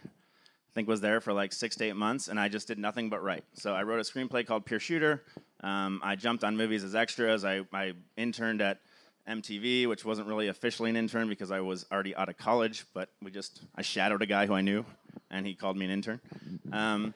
think 0.75 0.89
was 0.89 1.01
there 1.01 1.21
for 1.21 1.33
like 1.33 1.53
six 1.53 1.77
to 1.77 1.85
eight 1.85 1.97
months 1.97 2.29
and 2.29 2.41
I 2.41 2.49
just 2.49 2.67
did 2.67 2.79
nothing 2.79 3.11
but 3.11 3.23
write. 3.23 3.45
So 3.55 3.73
I 3.75 3.83
wrote 3.85 4.01
a 4.01 4.03
screenplay 4.03 4.47
called 4.47 4.65
Pure 4.65 4.81
Shooter. 4.81 5.23
Um, 5.63 6.01
I 6.03 6.17
jumped 6.17 6.43
on 6.43 6.57
movies 6.57 6.83
as 6.83 6.95
extras. 6.95 7.45
I, 7.45 7.61
I 7.73 7.93
interned 8.17 8.61
at 8.61 8.81
MTV, 9.29 9.87
which 9.89 10.05
wasn't 10.05 10.29
really 10.29 10.49
officially 10.49 10.91
an 10.91 10.97
intern 10.97 11.29
because 11.29 11.51
I 11.51 11.61
was 11.61 11.87
already 11.91 12.15
out 12.15 12.29
of 12.29 12.37
college, 12.37 12.85
but 12.93 13.09
we 13.23 13.31
just 13.31 13.63
I 13.75 13.83
shadowed 13.83 14.23
a 14.23 14.27
guy 14.27 14.47
who 14.47 14.55
I 14.55 14.61
knew, 14.61 14.85
and 15.31 15.47
he 15.47 15.55
called 15.55 15.77
me 15.77 15.87
an 15.87 15.91
intern. 15.91 16.21
Um, 16.73 17.15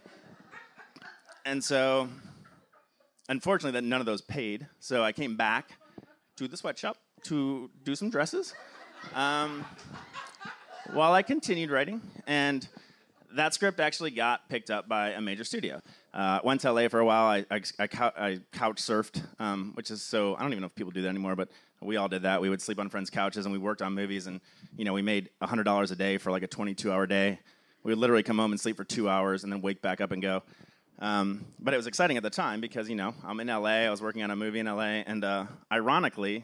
and 1.44 1.62
so, 1.62 2.08
unfortunately, 3.28 3.78
that 3.78 3.86
none 3.86 4.00
of 4.00 4.06
those 4.06 4.20
paid. 4.22 4.66
So 4.80 5.02
I 5.02 5.12
came 5.12 5.36
back 5.36 5.72
to 6.36 6.48
the 6.48 6.56
sweatshop 6.56 6.96
to 7.24 7.70
do 7.84 7.94
some 7.94 8.10
dresses, 8.10 8.54
um, 9.14 9.64
while 10.92 11.12
I 11.12 11.22
continued 11.22 11.70
writing, 11.70 12.00
and 12.26 12.66
that 13.32 13.54
script 13.54 13.80
actually 13.80 14.10
got 14.10 14.48
picked 14.48 14.70
up 14.70 14.88
by 14.88 15.10
a 15.10 15.20
major 15.20 15.44
studio. 15.44 15.80
Uh, 16.14 16.40
went 16.42 16.60
to 16.62 16.72
LA 16.72 16.88
for 16.88 17.00
a 17.00 17.04
while. 17.04 17.26
I, 17.26 17.44
I, 17.50 17.60
I, 17.78 17.88
I 18.16 18.40
couch 18.52 18.76
surfed, 18.76 19.22
um, 19.38 19.72
which 19.74 19.90
is 19.90 20.02
so 20.02 20.34
I 20.36 20.40
don't 20.42 20.52
even 20.52 20.62
know 20.62 20.66
if 20.66 20.74
people 20.74 20.92
do 20.92 21.02
that 21.02 21.08
anymore, 21.08 21.36
but 21.36 21.50
we 21.80 21.96
all 21.96 22.08
did 22.08 22.22
that. 22.22 22.40
We 22.40 22.50
would 22.50 22.60
sleep 22.60 22.78
on 22.78 22.88
friends' 22.88 23.10
couches 23.10 23.46
and 23.46 23.52
we 23.52 23.58
worked 23.58 23.82
on 23.82 23.94
movies, 23.94 24.26
and 24.26 24.40
you 24.76 24.84
know 24.84 24.92
we 24.92 25.02
made 25.02 25.30
hundred 25.42 25.64
dollars 25.64 25.90
a 25.90 25.96
day 25.96 26.18
for 26.18 26.30
like 26.30 26.42
a 26.42 26.48
22-hour 26.48 27.06
day. 27.06 27.38
We 27.82 27.92
would 27.92 27.98
literally 27.98 28.22
come 28.22 28.38
home 28.38 28.50
and 28.52 28.60
sleep 28.60 28.76
for 28.76 28.84
two 28.84 29.08
hours 29.08 29.44
and 29.44 29.52
then 29.52 29.60
wake 29.62 29.80
back 29.80 30.00
up 30.00 30.10
and 30.10 30.20
go. 30.20 30.42
Um, 30.98 31.44
but 31.60 31.72
it 31.74 31.76
was 31.76 31.86
exciting 31.86 32.16
at 32.16 32.22
the 32.22 32.30
time 32.30 32.60
because 32.60 32.88
you 32.88 32.96
know 32.96 33.14
I'm 33.24 33.38
in 33.40 33.46
LA. 33.46 33.86
I 33.86 33.90
was 33.90 34.02
working 34.02 34.22
on 34.22 34.30
a 34.30 34.36
movie 34.36 34.58
in 34.58 34.66
LA, 34.66 35.02
and 35.06 35.24
uh, 35.24 35.46
ironically, 35.70 36.42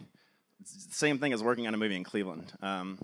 same 0.65 1.19
thing 1.19 1.33
as 1.33 1.43
working 1.43 1.67
on 1.67 1.75
a 1.75 1.77
movie 1.77 1.97
in 1.97 2.05
Cleveland. 2.05 2.53
Um, 2.63 2.99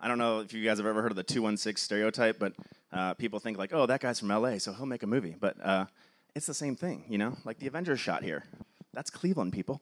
I 0.00 0.08
don't 0.08 0.18
know 0.18 0.40
if 0.40 0.52
you 0.52 0.64
guys 0.64 0.78
have 0.78 0.86
ever 0.86 1.00
heard 1.00 1.12
of 1.12 1.16
the 1.16 1.22
216 1.22 1.80
stereotype, 1.80 2.40
but 2.40 2.54
uh, 2.92 3.14
people 3.14 3.38
think 3.38 3.56
like, 3.56 3.72
oh, 3.72 3.86
that 3.86 4.00
guy's 4.00 4.18
from 4.18 4.28
LA, 4.28 4.58
so 4.58 4.72
he'll 4.72 4.86
make 4.86 5.04
a 5.04 5.06
movie. 5.06 5.36
But 5.38 5.56
uh, 5.64 5.86
it's 6.34 6.46
the 6.46 6.54
same 6.54 6.74
thing, 6.74 7.04
you 7.08 7.18
know? 7.18 7.36
Like 7.44 7.58
the 7.58 7.68
Avengers 7.68 8.00
shot 8.00 8.24
here. 8.24 8.44
That's 8.92 9.10
Cleveland, 9.10 9.52
people. 9.52 9.80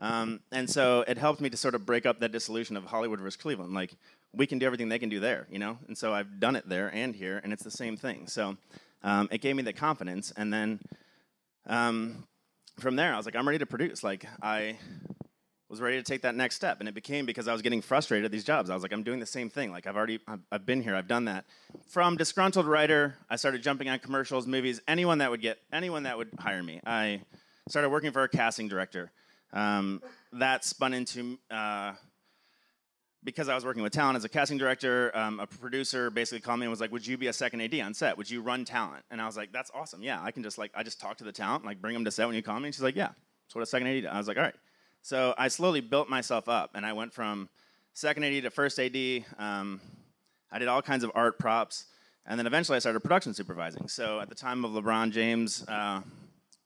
Um, 0.00 0.40
and 0.50 0.68
so 0.68 1.04
it 1.06 1.18
helped 1.18 1.40
me 1.40 1.50
to 1.50 1.56
sort 1.56 1.74
of 1.74 1.84
break 1.84 2.06
up 2.06 2.20
that 2.20 2.32
dissolution 2.32 2.76
of 2.76 2.84
Hollywood 2.84 3.20
versus 3.20 3.36
Cleveland. 3.36 3.74
Like, 3.74 3.94
we 4.32 4.46
can 4.46 4.58
do 4.58 4.66
everything 4.66 4.88
they 4.88 4.98
can 4.98 5.10
do 5.10 5.20
there, 5.20 5.46
you 5.50 5.58
know? 5.58 5.78
And 5.88 5.96
so 5.96 6.14
I've 6.14 6.40
done 6.40 6.56
it 6.56 6.68
there 6.68 6.88
and 6.94 7.14
here, 7.14 7.40
and 7.44 7.52
it's 7.52 7.62
the 7.62 7.70
same 7.70 7.96
thing. 7.96 8.26
So 8.26 8.56
um, 9.02 9.28
it 9.30 9.40
gave 9.40 9.56
me 9.56 9.62
the 9.62 9.72
confidence. 9.72 10.32
And 10.36 10.52
then 10.52 10.80
um, 11.66 12.24
from 12.78 12.96
there, 12.96 13.12
I 13.12 13.16
was 13.16 13.26
like, 13.26 13.36
I'm 13.36 13.46
ready 13.46 13.58
to 13.58 13.66
produce. 13.66 14.02
Like, 14.02 14.24
I 14.42 14.78
was 15.68 15.80
ready 15.80 15.98
to 15.98 16.02
take 16.02 16.22
that 16.22 16.34
next 16.34 16.56
step. 16.56 16.80
And 16.80 16.88
it 16.88 16.94
became 16.94 17.26
because 17.26 17.46
I 17.46 17.52
was 17.52 17.60
getting 17.60 17.82
frustrated 17.82 18.24
at 18.24 18.32
these 18.32 18.44
jobs. 18.44 18.70
I 18.70 18.74
was 18.74 18.82
like, 18.82 18.92
I'm 18.92 19.02
doing 19.02 19.20
the 19.20 19.26
same 19.26 19.50
thing. 19.50 19.70
Like, 19.70 19.86
I've 19.86 19.96
already, 19.96 20.20
I've, 20.26 20.40
I've 20.50 20.66
been 20.66 20.82
here, 20.82 20.96
I've 20.96 21.08
done 21.08 21.26
that. 21.26 21.44
From 21.88 22.16
disgruntled 22.16 22.66
writer, 22.66 23.16
I 23.28 23.36
started 23.36 23.62
jumping 23.62 23.88
on 23.88 23.98
commercials, 23.98 24.46
movies, 24.46 24.80
anyone 24.88 25.18
that 25.18 25.30
would 25.30 25.42
get, 25.42 25.58
anyone 25.72 26.04
that 26.04 26.16
would 26.16 26.30
hire 26.38 26.62
me. 26.62 26.80
I 26.86 27.20
started 27.68 27.90
working 27.90 28.12
for 28.12 28.22
a 28.22 28.28
casting 28.28 28.66
director. 28.68 29.12
Um, 29.52 30.02
that 30.32 30.64
spun 30.64 30.94
into, 30.94 31.38
uh, 31.50 31.92
because 33.22 33.48
I 33.48 33.54
was 33.54 33.64
working 33.64 33.82
with 33.82 33.92
talent 33.92 34.16
as 34.16 34.24
a 34.24 34.28
casting 34.28 34.58
director, 34.58 35.14
um, 35.16 35.40
a 35.40 35.46
producer 35.46 36.10
basically 36.10 36.40
called 36.40 36.60
me 36.60 36.66
and 36.66 36.70
was 36.70 36.80
like, 36.80 36.92
"Would 36.92 37.06
you 37.06 37.18
be 37.18 37.26
a 37.26 37.32
second 37.32 37.60
AD 37.60 37.80
on 37.80 37.92
set? 37.92 38.16
Would 38.16 38.30
you 38.30 38.40
run 38.40 38.64
talent?" 38.64 39.04
And 39.10 39.20
I 39.20 39.26
was 39.26 39.36
like, 39.36 39.52
"That's 39.52 39.70
awesome. 39.74 40.02
Yeah, 40.02 40.22
I 40.22 40.30
can 40.30 40.42
just 40.42 40.56
like 40.56 40.70
I 40.74 40.82
just 40.82 41.00
talk 41.00 41.18
to 41.18 41.24
the 41.24 41.32
talent, 41.32 41.64
like 41.64 41.80
bring 41.80 41.94
them 41.94 42.04
to 42.04 42.10
set 42.10 42.26
when 42.26 42.36
you 42.36 42.42
call 42.42 42.58
me." 42.58 42.68
And 42.68 42.74
she's 42.74 42.82
like, 42.82 42.96
"Yeah, 42.96 43.10
that's 43.46 43.54
what 43.54 43.62
a 43.62 43.66
second 43.66 43.88
AD." 43.88 44.06
I 44.06 44.16
was 44.16 44.28
like, 44.28 44.36
"All 44.36 44.42
right." 44.42 44.54
So 45.02 45.34
I 45.36 45.48
slowly 45.48 45.80
built 45.80 46.08
myself 46.08 46.48
up, 46.48 46.70
and 46.74 46.86
I 46.86 46.92
went 46.92 47.12
from 47.12 47.48
second 47.92 48.24
AD 48.24 48.42
to 48.42 48.50
first 48.50 48.78
AD. 48.78 49.24
Um, 49.38 49.80
I 50.52 50.58
did 50.58 50.68
all 50.68 50.82
kinds 50.82 51.04
of 51.04 51.10
art 51.14 51.38
props, 51.38 51.86
and 52.26 52.38
then 52.38 52.46
eventually 52.46 52.76
I 52.76 52.78
started 52.78 53.00
production 53.00 53.34
supervising. 53.34 53.88
So 53.88 54.20
at 54.20 54.28
the 54.28 54.34
time 54.34 54.64
of 54.64 54.72
LeBron 54.72 55.10
James 55.10 55.64
uh, 55.68 56.00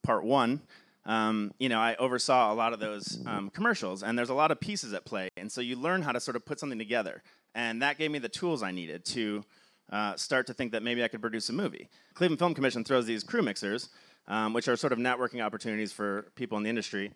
Part 0.02 0.24
One, 0.24 0.60
um, 1.06 1.52
you 1.58 1.68
know, 1.68 1.78
I 1.78 1.94
oversaw 1.96 2.52
a 2.52 2.54
lot 2.54 2.72
of 2.72 2.80
those 2.80 3.18
um, 3.26 3.50
commercials, 3.50 4.02
and 4.02 4.18
there's 4.18 4.30
a 4.30 4.34
lot 4.34 4.50
of 4.50 4.60
pieces 4.60 4.92
at 4.92 5.04
play, 5.04 5.28
and 5.36 5.50
so 5.50 5.60
you 5.60 5.76
learn 5.76 6.02
how 6.02 6.12
to 6.12 6.20
sort 6.20 6.36
of 6.36 6.44
put 6.44 6.58
something 6.58 6.78
together, 6.78 7.22
and 7.54 7.82
that 7.82 7.98
gave 7.98 8.10
me 8.10 8.18
the 8.18 8.28
tools 8.28 8.62
I 8.62 8.70
needed 8.70 9.04
to 9.06 9.44
uh, 9.92 10.16
start 10.16 10.46
to 10.46 10.54
think 10.54 10.72
that 10.72 10.82
maybe 10.82 11.04
I 11.04 11.08
could 11.08 11.20
produce 11.20 11.48
a 11.50 11.52
movie. 11.52 11.88
Cleveland 12.14 12.38
Film 12.38 12.54
Commission 12.54 12.84
throws 12.84 13.06
these 13.06 13.22
crew 13.22 13.42
mixers, 13.42 13.90
um, 14.26 14.54
which 14.54 14.66
are 14.68 14.76
sort 14.76 14.92
of 14.92 14.98
networking 14.98 15.44
opportunities 15.44 15.92
for 15.92 16.32
people 16.34 16.56
in 16.56 16.64
the 16.64 16.70
industry 16.70 17.12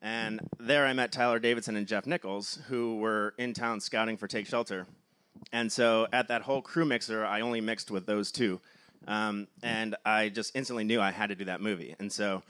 And 0.00 0.40
there 0.58 0.86
I 0.86 0.92
met 0.92 1.12
Tyler 1.12 1.38
Davidson 1.38 1.76
and 1.76 1.86
Jeff 1.86 2.06
Nichols, 2.06 2.58
who 2.68 2.96
were 2.96 3.34
in 3.38 3.54
town 3.54 3.80
scouting 3.80 4.16
for 4.16 4.26
Take 4.26 4.46
Shelter. 4.46 4.86
And 5.52 5.70
so 5.70 6.06
at 6.12 6.28
that 6.28 6.42
whole 6.42 6.62
crew 6.62 6.84
mixer, 6.84 7.24
I 7.24 7.40
only 7.40 7.60
mixed 7.60 7.90
with 7.90 8.06
those 8.06 8.32
two. 8.32 8.60
Um, 9.06 9.48
and 9.62 9.96
I 10.04 10.28
just 10.28 10.54
instantly 10.54 10.84
knew 10.84 11.00
I 11.00 11.10
had 11.10 11.28
to 11.28 11.34
do 11.34 11.44
that 11.46 11.60
movie. 11.60 11.94
And 11.98 12.10
so 12.12 12.42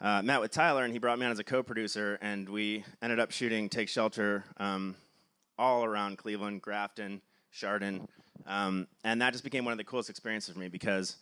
uh, 0.00 0.22
met 0.22 0.40
with 0.40 0.50
Tyler, 0.50 0.84
and 0.84 0.92
he 0.92 0.98
brought 0.98 1.18
me 1.18 1.26
on 1.26 1.32
as 1.32 1.38
a 1.38 1.44
co-producer, 1.44 2.18
and 2.20 2.48
we 2.48 2.84
ended 3.02 3.18
up 3.18 3.30
shooting 3.30 3.68
Take 3.68 3.88
Shelter 3.88 4.44
um, 4.58 4.94
all 5.58 5.84
around 5.84 6.18
Cleveland, 6.18 6.62
Grafton, 6.62 7.20
Chardon, 7.50 8.06
um, 8.46 8.86
and 9.04 9.20
that 9.20 9.32
just 9.32 9.44
became 9.44 9.64
one 9.64 9.72
of 9.72 9.78
the 9.78 9.84
coolest 9.84 10.08
experiences 10.08 10.54
for 10.54 10.60
me 10.60 10.68
because 10.68 11.16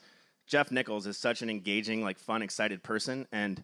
Jeff 0.47 0.71
Nichols 0.71 1.07
is 1.07 1.17
such 1.17 1.43
an 1.43 1.49
engaging, 1.49 2.03
like 2.03 2.19
fun, 2.19 2.43
excited 2.43 2.83
person, 2.83 3.27
and 3.33 3.63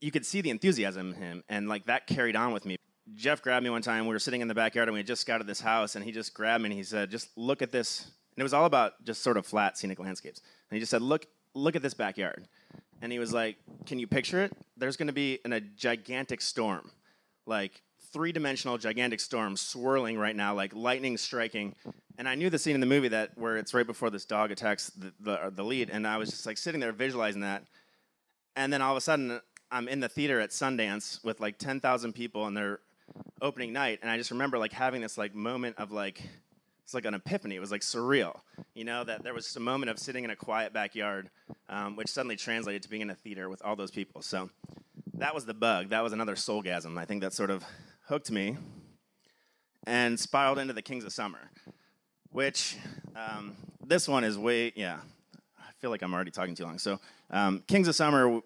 you 0.00 0.10
could 0.10 0.26
see 0.26 0.40
the 0.40 0.50
enthusiasm 0.50 1.14
in 1.14 1.16
him, 1.16 1.44
and 1.48 1.68
like 1.68 1.86
that 1.86 2.06
carried 2.06 2.36
on 2.36 2.52
with 2.52 2.64
me. 2.64 2.76
Jeff 3.14 3.42
grabbed 3.42 3.64
me 3.64 3.70
one 3.70 3.82
time. 3.82 4.06
We 4.06 4.12
were 4.12 4.20
sitting 4.20 4.40
in 4.40 4.48
the 4.48 4.54
backyard, 4.54 4.88
and 4.88 4.92
we 4.92 5.00
had 5.00 5.06
just 5.06 5.22
scouted 5.22 5.46
this 5.46 5.60
house, 5.60 5.96
and 5.96 6.04
he 6.04 6.12
just 6.12 6.34
grabbed 6.34 6.62
me 6.62 6.68
and 6.68 6.76
he 6.76 6.84
said, 6.84 7.10
"Just 7.10 7.28
look 7.36 7.62
at 7.62 7.72
this." 7.72 8.04
And 8.04 8.38
it 8.38 8.42
was 8.42 8.54
all 8.54 8.66
about 8.66 9.04
just 9.04 9.22
sort 9.22 9.36
of 9.36 9.46
flat 9.46 9.76
scenic 9.76 9.98
landscapes. 9.98 10.40
And 10.70 10.76
he 10.76 10.80
just 10.80 10.90
said, 10.90 11.02
"Look, 11.02 11.26
look 11.54 11.74
at 11.74 11.82
this 11.82 11.94
backyard." 11.94 12.46
And 13.02 13.10
he 13.10 13.18
was 13.18 13.32
like, 13.32 13.56
"Can 13.86 13.98
you 13.98 14.06
picture 14.06 14.42
it? 14.42 14.52
There's 14.76 14.96
going 14.96 15.08
to 15.08 15.12
be 15.12 15.38
in 15.44 15.52
a 15.52 15.60
gigantic 15.60 16.40
storm, 16.40 16.90
like 17.46 17.82
three-dimensional 18.12 18.78
gigantic 18.78 19.20
storm 19.20 19.56
swirling 19.56 20.18
right 20.18 20.36
now, 20.36 20.54
like 20.54 20.74
lightning 20.74 21.16
striking." 21.16 21.74
And 22.18 22.28
I 22.28 22.34
knew 22.34 22.50
the 22.50 22.58
scene 22.58 22.74
in 22.74 22.80
the 22.80 22.86
movie 22.86 23.08
that 23.08 23.30
where 23.38 23.56
it's 23.56 23.72
right 23.72 23.86
before 23.86 24.10
this 24.10 24.26
dog 24.26 24.50
attacks 24.50 24.90
the, 24.90 25.12
the, 25.20 25.32
uh, 25.32 25.50
the 25.50 25.64
lead, 25.64 25.88
and 25.88 26.06
I 26.06 26.18
was 26.18 26.30
just 26.30 26.44
like 26.44 26.58
sitting 26.58 26.80
there 26.80 26.92
visualizing 26.92 27.40
that. 27.40 27.64
And 28.56 28.70
then 28.72 28.82
all 28.82 28.92
of 28.92 28.98
a 28.98 29.00
sudden, 29.00 29.40
I'm 29.70 29.88
in 29.88 30.00
the 30.00 30.08
theater 30.08 30.40
at 30.40 30.50
Sundance 30.50 31.24
with 31.24 31.40
like 31.40 31.58
10,000 31.58 32.12
people 32.12 32.42
on 32.42 32.52
their 32.52 32.80
opening 33.40 33.72
night, 33.72 34.00
and 34.02 34.10
I 34.10 34.18
just 34.18 34.30
remember 34.30 34.58
like 34.58 34.72
having 34.72 35.00
this 35.00 35.16
like 35.16 35.34
moment 35.34 35.76
of 35.78 35.92
like 35.92 36.22
it's 36.90 36.94
like 36.96 37.04
an 37.04 37.14
epiphany. 37.14 37.54
It 37.54 37.60
was 37.60 37.70
like 37.70 37.82
surreal, 37.82 38.40
you 38.74 38.82
know, 38.82 39.04
that 39.04 39.22
there 39.22 39.32
was 39.32 39.54
a 39.54 39.60
moment 39.60 39.90
of 39.90 39.98
sitting 40.00 40.24
in 40.24 40.30
a 40.30 40.34
quiet 40.34 40.72
backyard, 40.72 41.30
um, 41.68 41.94
which 41.94 42.08
suddenly 42.08 42.34
translated 42.34 42.82
to 42.82 42.88
being 42.88 43.02
in 43.02 43.10
a 43.10 43.14
theater 43.14 43.48
with 43.48 43.62
all 43.64 43.76
those 43.76 43.92
people. 43.92 44.22
So 44.22 44.50
that 45.14 45.32
was 45.32 45.44
the 45.44 45.54
bug. 45.54 45.90
That 45.90 46.02
was 46.02 46.12
another 46.12 46.34
soulgasm. 46.34 46.98
I 46.98 47.04
think 47.04 47.22
that 47.22 47.32
sort 47.32 47.50
of 47.50 47.64
hooked 48.08 48.32
me 48.32 48.56
and 49.86 50.18
spiraled 50.18 50.58
into 50.58 50.72
the 50.72 50.82
Kings 50.82 51.04
of 51.04 51.12
Summer, 51.12 51.52
which 52.30 52.76
um, 53.14 53.54
this 53.86 54.08
one 54.08 54.24
is 54.24 54.36
way 54.36 54.72
yeah. 54.74 54.98
I 55.60 55.70
feel 55.78 55.90
like 55.90 56.02
I'm 56.02 56.12
already 56.12 56.32
talking 56.32 56.56
too 56.56 56.64
long. 56.64 56.80
So 56.80 56.98
um, 57.30 57.62
Kings 57.68 57.86
of 57.86 57.94
Summer, 57.94 58.40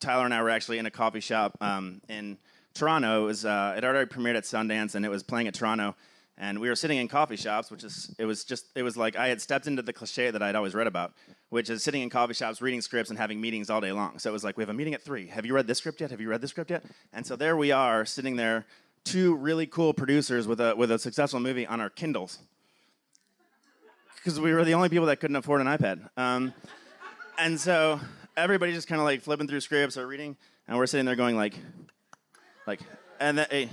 Tyler 0.00 0.24
and 0.24 0.32
I 0.32 0.40
were 0.40 0.48
actually 0.48 0.78
in 0.78 0.86
a 0.86 0.90
coffee 0.90 1.20
shop 1.20 1.58
um, 1.60 2.00
in 2.08 2.38
Toronto. 2.72 3.24
It, 3.24 3.26
was, 3.26 3.44
uh, 3.44 3.74
it 3.76 3.84
already 3.84 4.08
premiered 4.08 4.36
at 4.36 4.44
Sundance, 4.44 4.94
and 4.94 5.04
it 5.04 5.10
was 5.10 5.22
playing 5.22 5.48
at 5.48 5.54
Toronto 5.54 5.94
and 6.40 6.58
we 6.58 6.70
were 6.70 6.74
sitting 6.74 6.96
in 6.96 7.06
coffee 7.06 7.36
shops, 7.36 7.70
which 7.70 7.84
is 7.84 8.12
it 8.18 8.24
was 8.24 8.44
just 8.44 8.64
it 8.74 8.82
was 8.82 8.96
like 8.96 9.14
I 9.14 9.28
had 9.28 9.40
stepped 9.42 9.66
into 9.66 9.82
the 9.82 9.92
cliche 9.92 10.30
that 10.30 10.42
I'd 10.42 10.56
always 10.56 10.74
read 10.74 10.86
about, 10.86 11.12
which 11.50 11.68
is 11.68 11.84
sitting 11.84 12.02
in 12.02 12.08
coffee 12.08 12.32
shops, 12.32 12.62
reading 12.62 12.80
scripts, 12.80 13.10
and 13.10 13.18
having 13.18 13.40
meetings 13.40 13.68
all 13.68 13.80
day 13.80 13.92
long. 13.92 14.18
So 14.18 14.30
it 14.30 14.32
was 14.32 14.42
like 14.42 14.56
we 14.56 14.62
have 14.62 14.70
a 14.70 14.74
meeting 14.74 14.94
at 14.94 15.02
three. 15.02 15.26
Have 15.26 15.44
you 15.44 15.54
read 15.54 15.66
this 15.66 15.78
script 15.78 16.00
yet? 16.00 16.10
Have 16.10 16.20
you 16.20 16.30
read 16.30 16.40
this 16.40 16.50
script 16.50 16.70
yet? 16.70 16.82
And 17.12 17.26
so 17.26 17.36
there 17.36 17.58
we 17.58 17.72
are, 17.72 18.06
sitting 18.06 18.36
there, 18.36 18.64
two 19.04 19.36
really 19.36 19.66
cool 19.66 19.92
producers 19.92 20.48
with 20.48 20.60
a 20.60 20.74
with 20.74 20.90
a 20.90 20.98
successful 20.98 21.40
movie 21.40 21.66
on 21.66 21.78
our 21.78 21.90
Kindles, 21.90 22.38
because 24.16 24.40
we 24.40 24.54
were 24.54 24.64
the 24.64 24.74
only 24.74 24.88
people 24.88 25.06
that 25.06 25.20
couldn't 25.20 25.36
afford 25.36 25.60
an 25.60 25.66
iPad. 25.66 26.08
Um, 26.16 26.54
and 27.38 27.60
so 27.60 28.00
everybody 28.34 28.72
just 28.72 28.88
kind 28.88 29.00
of 29.00 29.04
like 29.04 29.20
flipping 29.20 29.46
through 29.46 29.60
scripts 29.60 29.98
or 29.98 30.06
reading, 30.06 30.38
and 30.66 30.78
we're 30.78 30.86
sitting 30.86 31.04
there 31.04 31.16
going 31.16 31.36
like, 31.36 31.52
like, 32.66 32.80
and 33.20 33.36
then. 33.36 33.46
Hey, 33.50 33.68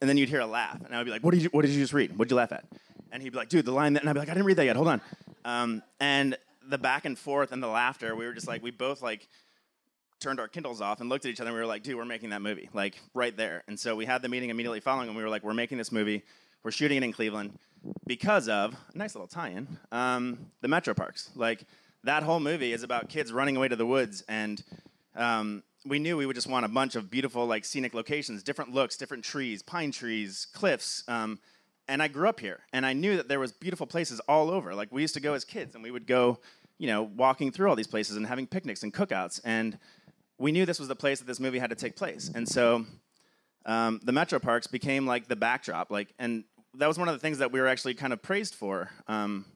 and 0.00 0.08
then 0.08 0.16
you'd 0.16 0.28
hear 0.28 0.40
a 0.40 0.46
laugh, 0.46 0.80
and 0.84 0.94
I 0.94 0.98
would 0.98 1.04
be 1.04 1.10
like, 1.10 1.22
"What 1.22 1.32
did 1.34 1.42
you 1.42 1.48
What 1.50 1.62
did 1.62 1.72
you 1.72 1.80
just 1.80 1.92
read? 1.92 2.16
What'd 2.16 2.30
you 2.30 2.36
laugh 2.36 2.52
at?" 2.52 2.64
And 3.10 3.22
he'd 3.22 3.30
be 3.30 3.38
like, 3.38 3.48
"Dude, 3.48 3.64
the 3.64 3.72
line," 3.72 3.94
that, 3.94 4.02
and 4.02 4.08
I'd 4.10 4.12
be 4.12 4.20
like, 4.20 4.28
"I 4.28 4.34
didn't 4.34 4.46
read 4.46 4.56
that 4.56 4.66
yet. 4.66 4.76
Hold 4.76 4.88
on." 4.88 5.00
Um, 5.44 5.82
and 5.98 6.36
the 6.68 6.78
back 6.78 7.04
and 7.04 7.18
forth 7.18 7.52
and 7.52 7.62
the 7.62 7.68
laughter, 7.68 8.14
we 8.14 8.26
were 8.26 8.34
just 8.34 8.46
like, 8.46 8.62
we 8.62 8.70
both 8.70 9.00
like 9.02 9.26
turned 10.20 10.40
our 10.40 10.48
Kindles 10.48 10.80
off 10.80 11.00
and 11.00 11.08
looked 11.08 11.24
at 11.24 11.30
each 11.30 11.40
other, 11.40 11.48
and 11.48 11.54
we 11.54 11.60
were 11.60 11.66
like, 11.66 11.82
"Dude, 11.82 11.96
we're 11.96 12.04
making 12.04 12.30
that 12.30 12.42
movie, 12.42 12.68
like 12.74 13.00
right 13.14 13.36
there." 13.36 13.64
And 13.68 13.78
so 13.78 13.96
we 13.96 14.04
had 14.04 14.22
the 14.22 14.28
meeting 14.28 14.50
immediately 14.50 14.80
following, 14.80 15.08
and 15.08 15.16
we 15.16 15.22
were 15.22 15.30
like, 15.30 15.42
"We're 15.42 15.54
making 15.54 15.78
this 15.78 15.92
movie. 15.92 16.22
We're 16.62 16.70
shooting 16.70 16.98
it 16.98 17.04
in 17.04 17.12
Cleveland 17.12 17.58
because 18.06 18.48
of 18.48 18.74
a 18.94 18.98
nice 18.98 19.14
little 19.14 19.28
tie-in, 19.28 19.78
um, 19.92 20.50
the 20.60 20.68
Metro 20.68 20.92
Parks. 20.92 21.30
Like 21.34 21.64
that 22.04 22.22
whole 22.22 22.40
movie 22.40 22.72
is 22.72 22.82
about 22.82 23.08
kids 23.08 23.32
running 23.32 23.56
away 23.56 23.68
to 23.68 23.76
the 23.76 23.86
woods 23.86 24.22
and." 24.28 24.62
Um, 25.16 25.64
we 25.86 25.98
knew 25.98 26.16
we 26.16 26.26
would 26.26 26.36
just 26.36 26.48
want 26.48 26.64
a 26.64 26.68
bunch 26.68 26.96
of 26.96 27.10
beautiful, 27.10 27.46
like 27.46 27.64
scenic 27.64 27.94
locations, 27.94 28.42
different 28.42 28.72
looks, 28.72 28.96
different 28.96 29.24
trees, 29.24 29.62
pine 29.62 29.90
trees, 29.90 30.46
cliffs. 30.52 31.04
Um, 31.08 31.38
and 31.88 32.02
I 32.02 32.08
grew 32.08 32.28
up 32.28 32.40
here, 32.40 32.60
and 32.72 32.84
I 32.84 32.92
knew 32.92 33.16
that 33.16 33.28
there 33.28 33.40
was 33.40 33.52
beautiful 33.52 33.86
places 33.86 34.20
all 34.20 34.50
over. 34.50 34.74
Like 34.74 34.92
we 34.92 35.00
used 35.00 35.14
to 35.14 35.20
go 35.20 35.34
as 35.34 35.44
kids, 35.44 35.74
and 35.74 35.82
we 35.82 35.90
would 35.90 36.06
go, 36.06 36.38
you 36.78 36.86
know, 36.86 37.02
walking 37.02 37.50
through 37.50 37.70
all 37.70 37.76
these 37.76 37.86
places 37.86 38.16
and 38.16 38.26
having 38.26 38.46
picnics 38.46 38.82
and 38.82 38.92
cookouts. 38.92 39.40
And 39.44 39.78
we 40.38 40.52
knew 40.52 40.66
this 40.66 40.78
was 40.78 40.88
the 40.88 40.96
place 40.96 41.18
that 41.20 41.26
this 41.26 41.40
movie 41.40 41.58
had 41.58 41.70
to 41.70 41.76
take 41.76 41.96
place. 41.96 42.30
And 42.34 42.46
so 42.46 42.84
um, 43.66 44.00
the 44.04 44.12
metro 44.12 44.38
parks 44.38 44.66
became 44.66 45.06
like 45.06 45.28
the 45.28 45.36
backdrop. 45.36 45.90
Like, 45.90 46.12
and 46.18 46.44
that 46.74 46.86
was 46.86 46.98
one 46.98 47.08
of 47.08 47.14
the 47.14 47.20
things 47.20 47.38
that 47.38 47.50
we 47.52 47.60
were 47.60 47.66
actually 47.66 47.94
kind 47.94 48.12
of 48.12 48.22
praised 48.22 48.54
for. 48.54 48.90
Um, 49.08 49.46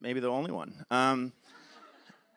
maybe 0.00 0.20
the 0.20 0.28
only 0.28 0.52
one. 0.52 0.84
Um, 0.90 1.32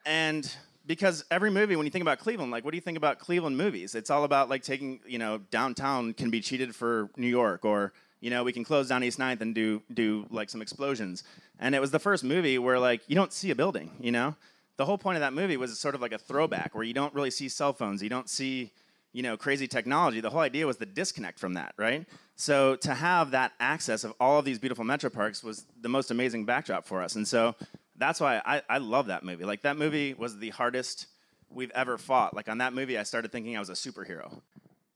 and 0.05 0.51
because 0.89 1.23
every 1.29 1.51
movie 1.51 1.75
when 1.75 1.85
you 1.85 1.91
think 1.91 2.01
about 2.01 2.17
cleveland 2.17 2.51
like 2.51 2.65
what 2.65 2.71
do 2.71 2.77
you 2.77 2.81
think 2.81 2.97
about 2.97 3.19
cleveland 3.19 3.55
movies? 3.55 3.93
It's 3.93 4.09
all 4.09 4.23
about 4.23 4.49
like 4.49 4.63
taking 4.63 4.99
you 5.07 5.19
know 5.19 5.37
downtown 5.51 6.13
can 6.13 6.31
be 6.31 6.41
cheated 6.41 6.75
for 6.75 7.09
new 7.15 7.27
york 7.27 7.63
or 7.63 7.93
you 8.21 8.31
know 8.31 8.43
we 8.43 8.51
can 8.51 8.63
close 8.63 8.89
down 8.89 9.03
east 9.03 9.19
9th 9.19 9.39
and 9.39 9.53
do 9.53 9.83
do 9.93 10.25
like 10.31 10.49
some 10.49 10.63
explosions. 10.63 11.23
And 11.59 11.75
it 11.75 11.79
was 11.79 11.91
the 11.91 11.99
first 11.99 12.23
movie 12.23 12.57
where 12.57 12.79
like 12.79 13.01
you 13.07 13.15
don't 13.15 13.31
see 13.31 13.51
a 13.51 13.55
building 13.55 13.91
you 14.01 14.11
know? 14.11 14.35
The 14.77 14.85
whole 14.85 14.97
point 14.97 15.17
of 15.17 15.21
that 15.21 15.33
movie 15.33 15.57
was 15.57 15.77
sort 15.77 15.93
of 15.93 16.01
like 16.01 16.11
a 16.11 16.17
throwback 16.17 16.73
where 16.73 16.83
you 16.83 16.93
don't 16.93 17.13
really 17.13 17.31
see 17.31 17.49
cell 17.49 17.71
phones 17.71 18.01
you 18.01 18.09
don't 18.09 18.27
see 18.27 18.71
you 19.13 19.21
know 19.21 19.37
crazy 19.37 19.67
technology. 19.67 20.21
The 20.21 20.31
whole 20.31 20.41
idea 20.41 20.65
was 20.65 20.77
the 20.77 20.87
disconnect 20.87 21.37
from 21.37 21.53
that 21.53 21.75
right? 21.77 22.07
So 22.35 22.75
to 22.77 22.95
have 22.95 23.29
that 23.29 23.51
access 23.59 24.03
of 24.03 24.15
all 24.19 24.39
of 24.39 24.45
these 24.45 24.57
beautiful 24.57 24.85
metro 24.85 25.11
parks 25.11 25.43
was 25.43 25.65
the 25.79 25.89
most 25.89 26.09
amazing 26.09 26.45
backdrop 26.45 26.83
for 26.85 27.03
us. 27.03 27.15
And 27.15 27.27
so 27.27 27.53
that's 27.99 28.19
why 28.19 28.41
I, 28.43 28.61
I 28.67 28.77
love 28.79 29.07
that 29.07 29.23
movie. 29.23 29.45
Like 29.45 29.61
that 29.61 29.77
movie 29.77 30.13
was 30.13 30.39
the 30.39 30.49
hardest 30.49 31.07
we've 31.49 31.71
ever 31.71 31.97
fought. 31.97 32.35
Like 32.35 32.49
on 32.49 32.59
that 32.59 32.73
movie, 32.73 32.97
I 32.97 33.03
started 33.03 33.31
thinking 33.31 33.55
I 33.55 33.59
was 33.59 33.69
a 33.69 33.73
superhero. 33.73 34.41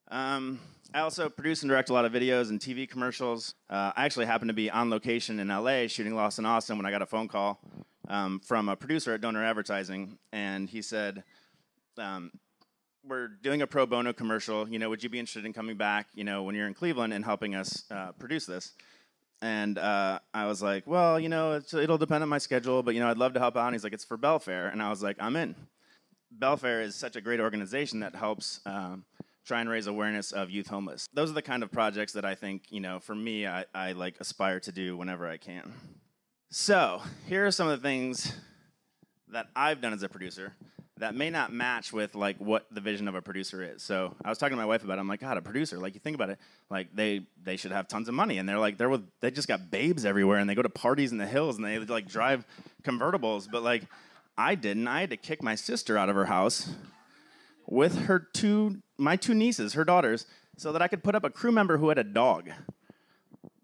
Um, 0.09 0.59
I 0.93 1.01
also 1.01 1.29
produce 1.29 1.63
and 1.63 1.69
direct 1.69 1.89
a 1.89 1.93
lot 1.93 2.05
of 2.05 2.13
videos 2.13 2.49
and 2.49 2.59
TV 2.59 2.89
commercials. 2.89 3.55
Uh, 3.69 3.91
I 3.95 4.05
actually 4.05 4.25
happened 4.25 4.49
to 4.49 4.53
be 4.53 4.69
on 4.69 4.89
location 4.89 5.39
in 5.39 5.49
LA 5.49 5.87
shooting 5.87 6.15
Lost 6.15 6.39
in 6.39 6.45
Austin 6.45 6.77
when 6.77 6.85
I 6.85 6.91
got 6.91 7.01
a 7.01 7.05
phone 7.05 7.27
call 7.27 7.59
um, 8.07 8.39
from 8.39 8.69
a 8.69 8.75
producer 8.75 9.13
at 9.13 9.21
Doner 9.21 9.43
Advertising, 9.43 10.17
and 10.31 10.69
he 10.69 10.81
said, 10.81 11.23
um, 11.97 12.31
"We're 13.03 13.27
doing 13.27 13.61
a 13.61 13.67
pro 13.67 13.85
bono 13.85 14.13
commercial. 14.13 14.69
You 14.69 14.77
know, 14.77 14.89
would 14.89 15.03
you 15.03 15.09
be 15.09 15.19
interested 15.19 15.45
in 15.45 15.53
coming 15.53 15.77
back? 15.77 16.07
You 16.13 16.23
know, 16.23 16.43
when 16.43 16.53
you're 16.53 16.67
in 16.67 16.73
Cleveland 16.73 17.13
and 17.13 17.25
helping 17.25 17.55
us 17.55 17.85
uh, 17.89 18.11
produce 18.13 18.45
this?" 18.45 18.73
And 19.43 19.77
uh, 19.77 20.19
I 20.33 20.45
was 20.45 20.61
like, 20.61 20.87
well, 20.87 21.19
you 21.19 21.27
know, 21.27 21.61
it'll 21.73 21.97
depend 21.97 22.23
on 22.23 22.29
my 22.29 22.37
schedule, 22.37 22.81
but 22.81 22.93
you 22.93 23.01
know, 23.01 23.09
I'd 23.09 23.17
love 23.17 23.33
to 23.33 23.41
help 23.41 23.57
out. 23.57 23.65
And 23.65 23.75
he's 23.75 23.83
like, 23.83 23.91
it's 23.91 24.05
for 24.05 24.17
Bellefaire, 24.17 24.71
and 24.71 24.81
I 24.81 24.89
was 24.89 25.03
like, 25.03 25.17
I'm 25.19 25.35
in. 25.35 25.53
Bellefaire 26.31 26.81
is 26.81 26.95
such 26.95 27.17
a 27.17 27.21
great 27.21 27.41
organization 27.41 27.99
that 27.99 28.15
helps 28.15 28.61
um, 28.65 29.03
try 29.45 29.59
and 29.59 29.69
raise 29.69 29.85
awareness 29.85 30.31
of 30.31 30.49
youth 30.49 30.67
homeless. 30.67 31.09
Those 31.13 31.29
are 31.29 31.33
the 31.33 31.41
kind 31.41 31.61
of 31.61 31.73
projects 31.73 32.13
that 32.13 32.23
I 32.23 32.35
think, 32.35 32.67
you 32.69 32.79
know, 32.79 33.01
for 33.01 33.13
me, 33.13 33.45
I, 33.45 33.65
I 33.75 33.91
like 33.91 34.15
aspire 34.21 34.61
to 34.61 34.71
do 34.71 34.95
whenever 34.95 35.27
I 35.27 35.35
can. 35.35 35.73
So 36.49 37.01
here 37.27 37.45
are 37.45 37.51
some 37.51 37.67
of 37.67 37.81
the 37.81 37.85
things 37.85 38.33
that 39.27 39.47
I've 39.57 39.81
done 39.81 39.91
as 39.91 40.03
a 40.03 40.09
producer 40.09 40.53
that 41.03 41.15
may 41.15 41.29
not 41.29 41.51
match 41.51 41.91
with 41.91 42.15
like 42.15 42.37
what 42.37 42.65
the 42.71 42.79
vision 42.79 43.09
of 43.09 43.15
a 43.15 43.21
producer 43.21 43.61
is. 43.61 43.83
So 43.83 44.15
I 44.23 44.29
was 44.29 44.37
talking 44.37 44.55
to 44.55 44.61
my 44.61 44.65
wife 44.65 44.85
about 44.85 44.97
it. 44.97 45.01
I'm 45.01 45.07
like, 45.09 45.19
God, 45.19 45.35
a 45.35 45.41
producer, 45.41 45.77
like 45.77 45.95
you 45.95 45.99
think 45.99 46.15
about 46.15 46.29
it, 46.29 46.39
like 46.69 46.95
they 46.95 47.25
they 47.43 47.57
should 47.57 47.73
have 47.73 47.89
tons 47.89 48.07
of 48.07 48.15
money 48.15 48.37
and 48.37 48.47
they're 48.47 48.57
like 48.57 48.77
they're 48.77 48.87
with 48.87 49.05
they 49.19 49.29
just 49.29 49.49
got 49.49 49.69
babes 49.69 50.05
everywhere 50.05 50.37
and 50.37 50.49
they 50.49 50.55
go 50.55 50.61
to 50.61 50.69
parties 50.69 51.11
in 51.11 51.17
the 51.17 51.27
hills 51.27 51.57
and 51.57 51.65
they 51.65 51.77
like 51.79 52.07
drive 52.07 52.45
convertibles. 52.83 53.49
But 53.51 53.63
like 53.63 53.83
I 54.37 54.55
didn't. 54.55 54.87
I 54.87 55.01
had 55.01 55.09
to 55.09 55.17
kick 55.17 55.43
my 55.43 55.55
sister 55.55 55.97
out 55.97 56.07
of 56.07 56.15
her 56.15 56.25
house 56.25 56.69
with 57.67 58.05
her 58.05 58.19
two 58.19 58.77
my 58.97 59.17
two 59.17 59.33
nieces, 59.33 59.73
her 59.73 59.83
daughters, 59.83 60.25
so 60.55 60.71
that 60.71 60.81
I 60.81 60.87
could 60.87 61.03
put 61.03 61.15
up 61.15 61.25
a 61.25 61.29
crew 61.29 61.51
member 61.51 61.79
who 61.79 61.89
had 61.89 61.97
a 61.97 62.05
dog. 62.05 62.49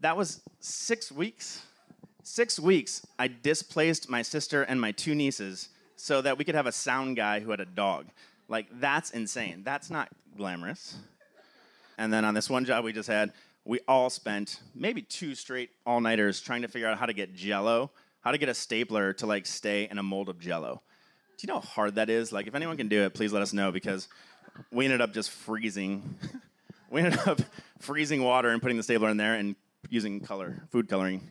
That 0.01 0.17
was 0.17 0.41
six 0.60 1.10
weeks. 1.10 1.63
Six 2.22 2.60
weeks 2.60 3.08
I 3.17 3.29
displaced 3.29 4.10
my 4.10 4.24
sister 4.24 4.63
and 4.63 4.81
my 4.81 4.91
two 4.91 5.15
nieces 5.15 5.69
so 5.99 6.21
that 6.21 6.37
we 6.37 6.45
could 6.45 6.55
have 6.55 6.65
a 6.65 6.71
sound 6.71 7.17
guy 7.17 7.41
who 7.41 7.51
had 7.51 7.59
a 7.59 7.65
dog. 7.65 8.07
Like, 8.47 8.67
that's 8.79 9.11
insane. 9.11 9.63
That's 9.65 9.89
not 9.89 10.09
glamorous. 10.37 10.95
And 11.97 12.11
then 12.11 12.23
on 12.23 12.33
this 12.33 12.49
one 12.49 12.63
job 12.63 12.85
we 12.85 12.93
just 12.93 13.09
had, 13.09 13.33
we 13.65 13.81
all 13.87 14.09
spent 14.09 14.61
maybe 14.73 15.01
two 15.01 15.35
straight 15.35 15.69
all 15.85 15.99
nighters 15.99 16.39
trying 16.39 16.61
to 16.61 16.69
figure 16.69 16.87
out 16.87 16.97
how 16.97 17.05
to 17.05 17.13
get 17.13 17.35
jello, 17.35 17.91
how 18.21 18.31
to 18.31 18.37
get 18.37 18.47
a 18.47 18.53
stapler 18.53 19.11
to 19.13 19.27
like 19.27 19.45
stay 19.45 19.87
in 19.91 19.97
a 19.97 20.03
mold 20.03 20.29
of 20.29 20.39
jello. 20.39 20.81
Do 21.37 21.45
you 21.45 21.53
know 21.53 21.59
how 21.59 21.67
hard 21.67 21.95
that 21.95 22.09
is? 22.09 22.31
Like, 22.31 22.47
if 22.47 22.55
anyone 22.55 22.77
can 22.77 22.87
do 22.87 23.03
it, 23.03 23.13
please 23.13 23.33
let 23.33 23.41
us 23.41 23.51
know 23.51 23.71
because 23.71 24.07
we 24.71 24.85
ended 24.85 25.01
up 25.01 25.13
just 25.13 25.29
freezing 25.31 26.15
we 26.89 27.01
ended 27.01 27.19
up 27.27 27.41
freezing 27.79 28.23
water 28.23 28.49
and 28.49 28.61
putting 28.61 28.77
the 28.77 28.83
stapler 28.83 29.09
in 29.09 29.17
there 29.17 29.35
and 29.35 29.55
using 29.89 30.21
color, 30.21 30.63
food 30.71 30.87
coloring. 30.87 31.29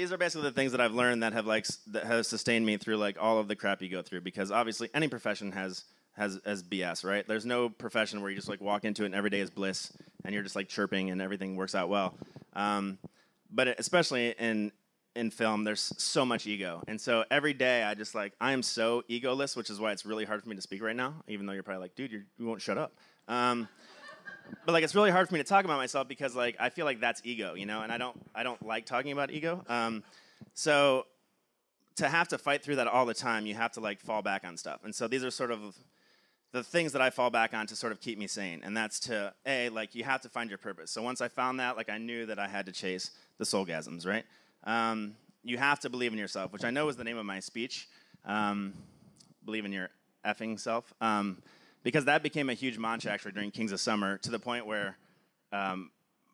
These 0.00 0.12
are 0.12 0.16
basically 0.16 0.48
the 0.48 0.54
things 0.54 0.72
that 0.72 0.80
I've 0.80 0.94
learned 0.94 1.22
that 1.22 1.34
have 1.34 1.46
like 1.46 1.66
that 1.88 2.04
have 2.04 2.24
sustained 2.24 2.64
me 2.64 2.78
through 2.78 2.96
like 2.96 3.18
all 3.20 3.36
of 3.36 3.48
the 3.48 3.54
crap 3.54 3.82
you 3.82 3.90
go 3.90 4.00
through. 4.00 4.22
Because 4.22 4.50
obviously, 4.50 4.88
any 4.94 5.08
profession 5.08 5.52
has 5.52 5.84
has 6.12 6.38
as 6.46 6.62
BS, 6.62 7.04
right? 7.04 7.28
There's 7.28 7.44
no 7.44 7.68
profession 7.68 8.22
where 8.22 8.30
you 8.30 8.36
just 8.36 8.48
like 8.48 8.62
walk 8.62 8.86
into 8.86 9.02
it 9.02 9.06
and 9.06 9.14
every 9.14 9.28
day 9.28 9.40
is 9.40 9.50
bliss 9.50 9.92
and 10.24 10.32
you're 10.32 10.42
just 10.42 10.56
like 10.56 10.70
chirping 10.70 11.10
and 11.10 11.20
everything 11.20 11.54
works 11.54 11.74
out 11.74 11.90
well. 11.90 12.14
Um, 12.54 12.96
but 13.50 13.68
especially 13.78 14.30
in 14.38 14.72
in 15.14 15.30
film, 15.30 15.64
there's 15.64 15.92
so 15.98 16.24
much 16.24 16.46
ego, 16.46 16.82
and 16.88 16.98
so 16.98 17.26
every 17.30 17.52
day 17.52 17.82
I 17.82 17.92
just 17.92 18.14
like 18.14 18.32
I 18.40 18.52
am 18.52 18.62
so 18.62 19.02
egoless, 19.10 19.54
which 19.54 19.68
is 19.68 19.78
why 19.80 19.92
it's 19.92 20.06
really 20.06 20.24
hard 20.24 20.42
for 20.42 20.48
me 20.48 20.56
to 20.56 20.62
speak 20.62 20.82
right 20.82 20.96
now. 20.96 21.12
Even 21.28 21.44
though 21.44 21.52
you're 21.52 21.62
probably 21.62 21.82
like, 21.82 21.94
dude, 21.94 22.10
you're, 22.10 22.24
you 22.38 22.46
won't 22.46 22.62
shut 22.62 22.78
up. 22.78 22.94
Um, 23.28 23.68
but 24.64 24.72
like 24.72 24.84
it's 24.84 24.94
really 24.94 25.10
hard 25.10 25.28
for 25.28 25.34
me 25.34 25.40
to 25.40 25.44
talk 25.44 25.64
about 25.64 25.78
myself 25.78 26.08
because 26.08 26.34
like 26.34 26.56
I 26.58 26.70
feel 26.70 26.84
like 26.84 27.00
that's 27.00 27.20
ego, 27.24 27.54
you 27.54 27.66
know, 27.66 27.82
and 27.82 27.92
I 27.92 27.98
don't 27.98 28.16
I 28.34 28.42
don't 28.42 28.64
like 28.64 28.86
talking 28.86 29.12
about 29.12 29.30
ego. 29.30 29.64
Um, 29.68 30.02
so 30.54 31.06
to 31.96 32.08
have 32.08 32.28
to 32.28 32.38
fight 32.38 32.62
through 32.62 32.76
that 32.76 32.86
all 32.86 33.06
the 33.06 33.14
time, 33.14 33.46
you 33.46 33.54
have 33.54 33.72
to 33.72 33.80
like 33.80 34.00
fall 34.00 34.22
back 34.22 34.44
on 34.44 34.56
stuff. 34.56 34.80
And 34.84 34.94
so 34.94 35.08
these 35.08 35.24
are 35.24 35.30
sort 35.30 35.50
of 35.50 35.76
the 36.52 36.64
things 36.64 36.92
that 36.92 37.02
I 37.02 37.10
fall 37.10 37.30
back 37.30 37.54
on 37.54 37.66
to 37.68 37.76
sort 37.76 37.92
of 37.92 38.00
keep 38.00 38.18
me 38.18 38.26
sane, 38.26 38.60
and 38.64 38.76
that's 38.76 38.98
to 39.00 39.32
a 39.46 39.68
like 39.68 39.94
you 39.94 40.04
have 40.04 40.20
to 40.22 40.28
find 40.28 40.50
your 40.50 40.58
purpose. 40.58 40.90
So 40.90 41.02
once 41.02 41.20
I 41.20 41.28
found 41.28 41.60
that, 41.60 41.76
like 41.76 41.88
I 41.88 41.98
knew 41.98 42.26
that 42.26 42.38
I 42.38 42.48
had 42.48 42.66
to 42.66 42.72
chase 42.72 43.12
the 43.38 43.44
soulgasms, 43.44 44.06
right? 44.06 44.24
Um, 44.64 45.14
you 45.42 45.58
have 45.58 45.80
to 45.80 45.90
believe 45.90 46.12
in 46.12 46.18
yourself, 46.18 46.52
which 46.52 46.64
I 46.64 46.70
know 46.70 46.88
is 46.88 46.96
the 46.96 47.04
name 47.04 47.16
of 47.16 47.24
my 47.24 47.40
speech. 47.40 47.88
Um, 48.24 48.74
believe 49.44 49.64
in 49.64 49.72
your 49.72 49.90
effing 50.24 50.58
self, 50.58 50.92
um, 51.00 51.38
because 51.82 52.04
that 52.06 52.22
became 52.22 52.50
a 52.50 52.54
huge 52.54 52.78
mantra 52.78 53.10
actually 53.10 53.32
during 53.32 53.50
Kings 53.50 53.72
of 53.72 53.80
Summer 53.80 54.18
to 54.18 54.30
the 54.30 54.38
point 54.38 54.66
where 54.66 54.96
um, 55.52 55.90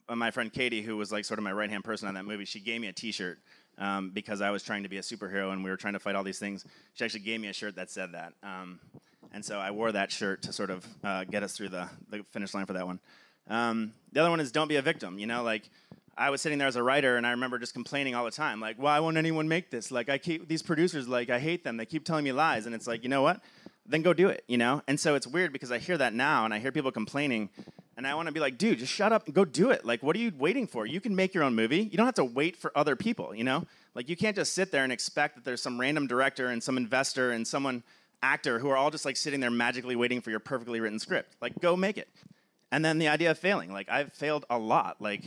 my 0.08 0.30
friend 0.30 0.52
Katie, 0.52 0.82
who 0.82 0.96
was 0.96 1.12
like 1.12 1.24
sort 1.24 1.38
of 1.38 1.44
my 1.44 1.52
right 1.52 1.70
hand 1.70 1.84
person 1.84 2.08
on 2.08 2.14
that 2.14 2.24
movie, 2.24 2.44
she 2.44 2.60
gave 2.60 2.80
me 2.80 2.88
a 2.88 2.92
T-shirt 2.92 3.38
um, 3.78 4.10
because 4.10 4.40
I 4.40 4.50
was 4.50 4.62
trying 4.62 4.82
to 4.82 4.88
be 4.88 4.98
a 4.98 5.02
superhero 5.02 5.52
and 5.52 5.62
we 5.64 5.70
were 5.70 5.76
trying 5.76 5.94
to 5.94 6.00
fight 6.00 6.14
all 6.14 6.24
these 6.24 6.38
things. 6.38 6.64
She 6.94 7.04
actually 7.04 7.20
gave 7.20 7.40
me 7.40 7.48
a 7.48 7.52
shirt 7.52 7.76
that 7.76 7.90
said 7.90 8.12
that, 8.12 8.32
um, 8.42 8.80
and 9.32 9.44
so 9.44 9.58
I 9.58 9.70
wore 9.70 9.92
that 9.92 10.10
shirt 10.10 10.42
to 10.42 10.52
sort 10.52 10.70
of 10.70 10.86
uh, 11.04 11.24
get 11.24 11.42
us 11.42 11.56
through 11.56 11.70
the, 11.70 11.88
the 12.10 12.22
finish 12.24 12.54
line 12.54 12.66
for 12.66 12.72
that 12.72 12.86
one. 12.86 13.00
Um, 13.48 13.92
the 14.12 14.20
other 14.20 14.30
one 14.30 14.40
is 14.40 14.50
don't 14.50 14.68
be 14.68 14.76
a 14.76 14.82
victim. 14.82 15.18
You 15.18 15.26
know, 15.26 15.42
like 15.42 15.68
I 16.18 16.30
was 16.30 16.40
sitting 16.40 16.58
there 16.58 16.68
as 16.68 16.76
a 16.76 16.82
writer 16.82 17.16
and 17.16 17.26
I 17.26 17.32
remember 17.32 17.58
just 17.58 17.74
complaining 17.74 18.14
all 18.14 18.24
the 18.24 18.30
time, 18.30 18.58
like, 18.58 18.76
why 18.78 18.98
won't 19.00 19.18
anyone 19.18 19.48
make 19.48 19.70
this? 19.70 19.90
Like, 19.90 20.08
I 20.08 20.16
keep 20.16 20.48
these 20.48 20.62
producers, 20.62 21.06
like, 21.06 21.28
I 21.28 21.38
hate 21.38 21.62
them. 21.62 21.76
They 21.76 21.84
keep 21.84 22.04
telling 22.04 22.24
me 22.24 22.32
lies, 22.32 22.64
and 22.64 22.74
it's 22.74 22.86
like, 22.86 23.02
you 23.02 23.10
know 23.10 23.20
what? 23.20 23.42
Then 23.88 24.02
go 24.02 24.12
do 24.12 24.28
it. 24.28 24.44
You 24.48 24.58
know. 24.58 24.82
And 24.86 24.98
so 24.98 25.14
it's 25.14 25.26
weird 25.26 25.52
because 25.52 25.72
I 25.72 25.78
hear 25.78 25.98
that 25.98 26.14
now 26.14 26.44
and 26.44 26.52
I 26.52 26.58
hear 26.58 26.72
people 26.72 26.90
complaining, 26.92 27.50
and 27.96 28.06
I 28.06 28.14
want 28.14 28.26
to 28.26 28.32
be 28.32 28.40
like, 28.40 28.58
dude, 28.58 28.78
just 28.78 28.92
shut 28.92 29.12
up 29.12 29.26
and 29.26 29.34
go 29.34 29.44
do 29.44 29.70
it. 29.70 29.84
Like, 29.84 30.02
what 30.02 30.16
are 30.16 30.18
you 30.18 30.32
waiting 30.38 30.66
for? 30.66 30.86
You 30.86 31.00
can 31.00 31.16
make 31.16 31.34
your 31.34 31.44
own 31.44 31.54
movie. 31.54 31.82
You 31.82 31.96
don't 31.96 32.06
have 32.06 32.14
to 32.16 32.24
wait 32.24 32.56
for 32.56 32.70
other 32.76 32.96
people. 32.96 33.34
You 33.34 33.44
know. 33.44 33.64
Like, 33.94 34.08
you 34.08 34.16
can't 34.16 34.36
just 34.36 34.52
sit 34.52 34.70
there 34.70 34.84
and 34.84 34.92
expect 34.92 35.36
that 35.36 35.44
there's 35.44 35.62
some 35.62 35.80
random 35.80 36.06
director 36.06 36.48
and 36.48 36.62
some 36.62 36.76
investor 36.76 37.30
and 37.30 37.46
someone 37.46 37.82
actor 38.22 38.58
who 38.58 38.68
are 38.68 38.76
all 38.76 38.90
just 38.90 39.04
like 39.04 39.16
sitting 39.16 39.40
there 39.40 39.50
magically 39.50 39.96
waiting 39.96 40.20
for 40.20 40.30
your 40.30 40.40
perfectly 40.40 40.80
written 40.80 40.98
script. 40.98 41.36
Like, 41.40 41.60
go 41.60 41.76
make 41.76 41.96
it. 41.98 42.08
And 42.72 42.84
then 42.84 42.98
the 42.98 43.08
idea 43.08 43.30
of 43.30 43.38
failing. 43.38 43.72
Like, 43.72 43.88
I've 43.88 44.12
failed 44.12 44.44
a 44.50 44.58
lot. 44.58 44.96
Like, 45.00 45.22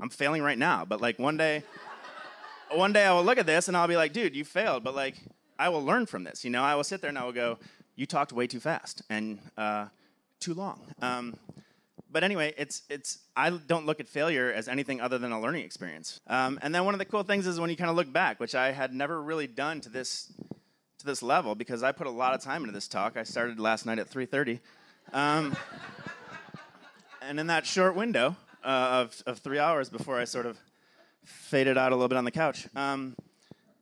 I'm 0.00 0.10
failing 0.10 0.42
right 0.42 0.58
now, 0.58 0.84
but 0.84 1.00
like 1.00 1.18
one 1.18 1.36
day, 1.36 1.62
one 2.70 2.92
day 2.92 3.06
I 3.06 3.12
will 3.12 3.24
look 3.24 3.38
at 3.38 3.46
this 3.46 3.68
and 3.68 3.76
I'll 3.76 3.88
be 3.88 3.96
like, 3.96 4.12
dude, 4.12 4.36
you 4.36 4.44
failed, 4.44 4.84
but 4.84 4.94
like, 4.94 5.16
I 5.58 5.70
will 5.70 5.82
learn 5.82 6.06
from 6.06 6.24
this. 6.24 6.44
You 6.44 6.50
know, 6.50 6.62
I 6.62 6.74
will 6.74 6.84
sit 6.84 7.00
there 7.00 7.08
and 7.08 7.18
I 7.18 7.24
will 7.24 7.32
go, 7.32 7.58
you 7.96 8.06
talked 8.06 8.32
way 8.32 8.46
too 8.46 8.60
fast 8.60 9.02
and 9.10 9.38
uh, 9.56 9.86
too 10.38 10.54
long. 10.54 10.80
Um, 11.00 11.36
but 12.10 12.22
anyway, 12.22 12.54
it's 12.56 12.82
it's 12.88 13.18
I 13.36 13.50
don't 13.50 13.84
look 13.84 14.00
at 14.00 14.08
failure 14.08 14.52
as 14.52 14.68
anything 14.68 15.00
other 15.00 15.18
than 15.18 15.32
a 15.32 15.40
learning 15.40 15.64
experience. 15.64 16.20
Um, 16.26 16.58
and 16.62 16.74
then 16.74 16.84
one 16.84 16.94
of 16.94 16.98
the 16.98 17.04
cool 17.04 17.24
things 17.24 17.46
is 17.46 17.58
when 17.58 17.68
you 17.68 17.76
kind 17.76 17.90
of 17.90 17.96
look 17.96 18.12
back, 18.12 18.38
which 18.38 18.54
I 18.54 18.72
had 18.72 18.94
never 18.94 19.20
really 19.20 19.46
done 19.46 19.80
to 19.82 19.88
this 19.88 20.32
to 20.98 21.06
this 21.06 21.22
level 21.22 21.54
because 21.54 21.82
I 21.82 21.92
put 21.92 22.06
a 22.06 22.10
lot 22.10 22.34
of 22.34 22.42
time 22.42 22.62
into 22.62 22.72
this 22.72 22.88
talk. 22.88 23.16
I 23.16 23.24
started 23.24 23.58
last 23.58 23.86
night 23.86 23.98
at 23.98 24.08
3:30, 24.08 24.60
um, 25.12 25.56
and 27.20 27.40
in 27.40 27.48
that 27.48 27.66
short 27.66 27.96
window 27.96 28.36
uh, 28.64 29.04
of 29.04 29.22
of 29.26 29.38
three 29.40 29.58
hours 29.58 29.90
before 29.90 30.18
I 30.18 30.24
sort 30.24 30.46
of 30.46 30.58
faded 31.24 31.76
out 31.76 31.92
a 31.92 31.96
little 31.96 32.08
bit 32.08 32.18
on 32.18 32.24
the 32.24 32.30
couch. 32.30 32.68
Um, 32.76 33.16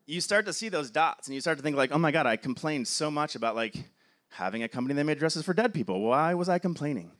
you 0.07 0.20
start 0.20 0.46
to 0.46 0.53
see 0.53 0.68
those 0.68 0.90
dots 0.90 1.29
and 1.29 1.35
you 1.35 1.40
start 1.40 1.59
to 1.59 1.62
think 1.62 1.77
like, 1.77 1.92
oh 1.92 1.98
my 1.98 2.11
god, 2.11 2.27
I 2.27 2.37
complained 2.37 2.88
so 2.88 3.11
much 3.11 3.37
about 3.37 3.55
like 3.55 3.74
having 4.35 4.62
a 4.62 4.68
company 4.68 4.94
that 4.94 5.05
made 5.05 5.18
dresses 5.18 5.44
for 5.44 5.55
dead 5.55 5.73
people. 5.73 6.01
Why 6.01 6.35
was 6.35 6.49
I 6.49 6.59
complaining? 6.59 7.11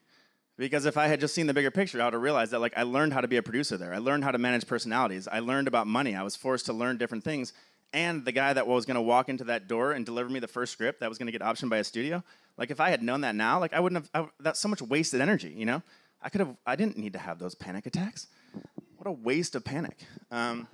Because 0.57 0.85
if 0.85 0.96
I 0.96 1.09
had 1.09 1.20
just 1.20 1.35
seen 1.35 1.46
the 1.46 1.55
bigger 1.55 1.70
picture, 1.70 2.00
I 2.00 2.05
would 2.05 2.14
have 2.14 2.22
realized 2.22 2.53
that 2.53 2.61
like 2.61 2.74
I 2.77 2.83
learned 2.83 3.12
how 3.12 3.20
to 3.20 3.29
be 3.29 3.37
a 3.37 3.42
producer 3.42 3.77
there. 3.77 3.92
I 3.92 3.98
learned 3.98 4.24
how 4.24 4.31
to 4.31 4.38
manage 4.38 4.66
personalities. 4.66 5.27
I 5.27 5.40
learned 5.40 5.66
about 5.66 5.87
money. 5.87 6.14
I 6.14 6.22
was 6.22 6.37
forced 6.37 6.66
to 6.66 6.72
learn 6.72 6.96
different 6.96 7.24
things. 7.24 7.53
And 7.92 8.24
the 8.24 8.33
guy 8.33 8.53
that 8.53 8.66
was 8.66 8.87
going 8.87 8.96
to 8.96 9.03
walk 9.03 9.29
into 9.29 9.44
that 9.44 9.68
door 9.68 9.92
and 9.92 10.05
deliver 10.05 10.29
me 10.29 10.40
the 10.40 10.48
first 10.48 10.72
script 10.72 11.00
that 11.00 11.09
was 11.09 11.18
going 11.18 11.27
to 11.27 11.33
get 11.33 11.42
optioned 11.42 11.70
by 11.70 11.79
a 11.79 11.85
studio, 11.85 12.24
like 12.57 12.70
if 12.70 12.81
I 12.81 12.90
had 12.90 13.03
known 13.03 13.20
that 13.22 13.35
now, 13.37 13.61
like 13.61 13.72
I 13.72 13.81
wouldn't 13.81 14.05
have. 14.12 14.27
I, 14.27 14.29
that's 14.40 14.61
so 14.61 14.68
much 14.68 14.83
wasted 14.83 15.20
energy. 15.20 15.55
You 15.57 15.66
know, 15.66 15.83
I 16.20 16.29
could 16.29 16.40
have. 16.40 16.57
I 16.66 16.77
didn't 16.77 16.98
need 16.98 17.12
to 17.12 17.20
have 17.20 17.38
those 17.38 17.55
panic 17.55 17.87
attacks. 17.87 18.27
What 18.96 19.07
a 19.07 19.12
waste 19.12 19.55
of 19.55 19.64
panic. 19.64 19.98
Um, 20.31 20.66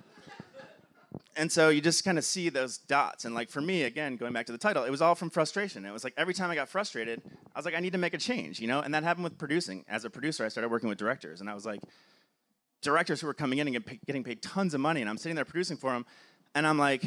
and 1.35 1.51
so 1.51 1.69
you 1.69 1.81
just 1.81 2.03
kind 2.03 2.17
of 2.17 2.25
see 2.25 2.49
those 2.49 2.77
dots. 2.77 3.25
And 3.25 3.33
like 3.33 3.49
for 3.49 3.61
me, 3.61 3.83
again, 3.83 4.15
going 4.15 4.33
back 4.33 4.45
to 4.47 4.51
the 4.51 4.57
title, 4.57 4.83
it 4.83 4.89
was 4.89 5.01
all 5.01 5.15
from 5.15 5.29
frustration. 5.29 5.85
It 5.85 5.91
was 5.91 6.03
like 6.03 6.13
every 6.17 6.33
time 6.33 6.51
I 6.51 6.55
got 6.55 6.69
frustrated, 6.69 7.21
I 7.55 7.59
was 7.59 7.65
like, 7.65 7.75
I 7.75 7.79
need 7.79 7.93
to 7.93 7.97
make 7.97 8.13
a 8.13 8.17
change, 8.17 8.59
you 8.59 8.67
know? 8.67 8.79
And 8.79 8.93
that 8.93 9.03
happened 9.03 9.23
with 9.23 9.37
producing. 9.37 9.85
As 9.87 10.05
a 10.05 10.09
producer, 10.09 10.45
I 10.45 10.49
started 10.49 10.69
working 10.69 10.89
with 10.89 10.97
directors, 10.97 11.41
and 11.41 11.49
I 11.49 11.53
was 11.53 11.65
like, 11.65 11.81
directors 12.81 13.21
who 13.21 13.27
were 13.27 13.33
coming 13.33 13.59
in 13.59 13.67
and 13.67 13.85
get 13.85 14.05
getting 14.05 14.23
paid 14.23 14.41
tons 14.41 14.73
of 14.73 14.81
money, 14.81 15.01
and 15.01 15.09
I'm 15.09 15.17
sitting 15.17 15.35
there 15.35 15.45
producing 15.45 15.77
for 15.77 15.91
them, 15.91 16.05
and 16.55 16.65
I'm 16.65 16.77
like, 16.77 17.03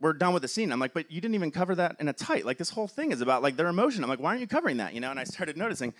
we're 0.00 0.14
done 0.14 0.32
with 0.32 0.42
the 0.42 0.48
scene. 0.48 0.72
I'm 0.72 0.80
like, 0.80 0.94
but 0.94 1.10
you 1.10 1.20
didn't 1.20 1.34
even 1.34 1.50
cover 1.50 1.74
that 1.74 1.96
in 2.00 2.08
a 2.08 2.12
tight. 2.12 2.46
Like 2.46 2.58
this 2.58 2.70
whole 2.70 2.88
thing 2.88 3.12
is 3.12 3.20
about 3.20 3.42
like 3.42 3.56
their 3.56 3.68
emotion. 3.68 4.02
I'm 4.02 4.10
like, 4.10 4.20
why 4.20 4.30
aren't 4.30 4.40
you 4.40 4.46
covering 4.46 4.78
that? 4.78 4.94
You 4.94 5.00
know? 5.00 5.10
And 5.10 5.20
I 5.20 5.24
started 5.24 5.56
noticing. 5.56 5.92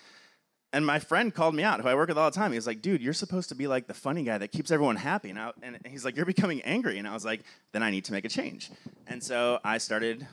And 0.72 0.86
my 0.86 1.00
friend 1.00 1.34
called 1.34 1.54
me 1.54 1.64
out, 1.64 1.80
who 1.80 1.88
I 1.88 1.96
work 1.96 2.08
with 2.08 2.18
all 2.18 2.30
the 2.30 2.36
time. 2.36 2.52
He 2.52 2.58
was 2.58 2.66
like, 2.66 2.80
dude, 2.80 3.02
you're 3.02 3.12
supposed 3.12 3.48
to 3.48 3.56
be 3.56 3.66
like 3.66 3.88
the 3.88 3.94
funny 3.94 4.22
guy 4.22 4.38
that 4.38 4.52
keeps 4.52 4.70
everyone 4.70 4.96
happy. 4.96 5.30
And, 5.30 5.38
I, 5.38 5.50
and 5.62 5.78
he's 5.84 6.04
like, 6.04 6.14
you're 6.16 6.26
becoming 6.26 6.62
angry. 6.62 6.98
And 6.98 7.08
I 7.08 7.12
was 7.12 7.24
like, 7.24 7.42
then 7.72 7.82
I 7.82 7.90
need 7.90 8.04
to 8.04 8.12
make 8.12 8.24
a 8.24 8.28
change. 8.28 8.70
And 9.08 9.22
so 9.22 9.58
I 9.64 9.78
started 9.78 10.28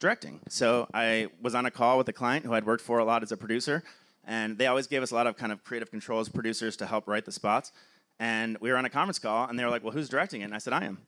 directing. 0.00 0.40
So 0.48 0.88
I 0.92 1.28
was 1.40 1.54
on 1.54 1.66
a 1.66 1.70
call 1.70 1.98
with 1.98 2.08
a 2.08 2.12
client 2.12 2.44
who 2.44 2.52
I'd 2.52 2.66
worked 2.66 2.82
for 2.82 2.98
a 2.98 3.04
lot 3.04 3.22
as 3.22 3.30
a 3.30 3.36
producer. 3.36 3.84
And 4.24 4.58
they 4.58 4.66
always 4.66 4.88
gave 4.88 5.04
us 5.04 5.12
a 5.12 5.14
lot 5.14 5.28
of 5.28 5.36
kind 5.36 5.52
of 5.52 5.62
creative 5.62 5.92
control 5.92 6.18
as 6.18 6.28
producers 6.28 6.76
to 6.78 6.86
help 6.86 7.06
write 7.06 7.24
the 7.24 7.32
spots. 7.32 7.70
And 8.18 8.58
we 8.60 8.70
were 8.70 8.76
on 8.76 8.84
a 8.86 8.90
conference 8.90 9.20
call, 9.20 9.46
and 9.46 9.56
they 9.56 9.64
were 9.64 9.70
like, 9.70 9.84
well, 9.84 9.92
who's 9.92 10.08
directing 10.08 10.40
it? 10.40 10.44
And 10.44 10.54
I 10.54 10.58
said, 10.58 10.72
I 10.72 10.84
am. 10.84 10.98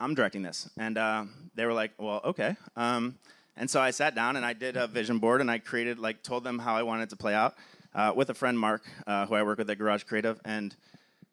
I'm 0.00 0.14
directing 0.14 0.42
this. 0.42 0.68
And 0.76 0.98
uh, 0.98 1.24
they 1.54 1.64
were 1.64 1.72
like, 1.72 1.92
well, 1.96 2.20
okay. 2.24 2.56
Um, 2.74 3.18
and 3.56 3.70
so 3.70 3.80
I 3.80 3.90
sat 3.92 4.14
down 4.14 4.36
and 4.36 4.44
I 4.44 4.52
did 4.52 4.76
a 4.76 4.86
vision 4.86 5.18
board 5.18 5.40
and 5.40 5.50
I 5.50 5.58
created, 5.58 5.98
like, 5.98 6.22
told 6.22 6.44
them 6.44 6.58
how 6.58 6.74
I 6.74 6.82
wanted 6.82 7.04
it 7.04 7.10
to 7.10 7.16
play 7.16 7.34
out 7.34 7.54
uh, 7.96 8.12
with 8.14 8.30
a 8.30 8.34
friend, 8.34 8.58
Mark, 8.58 8.84
uh, 9.06 9.26
who 9.26 9.34
I 9.34 9.42
work 9.42 9.58
with 9.58 9.70
at 9.70 9.78
Garage 9.78 10.04
Creative. 10.04 10.38
And 10.44 10.76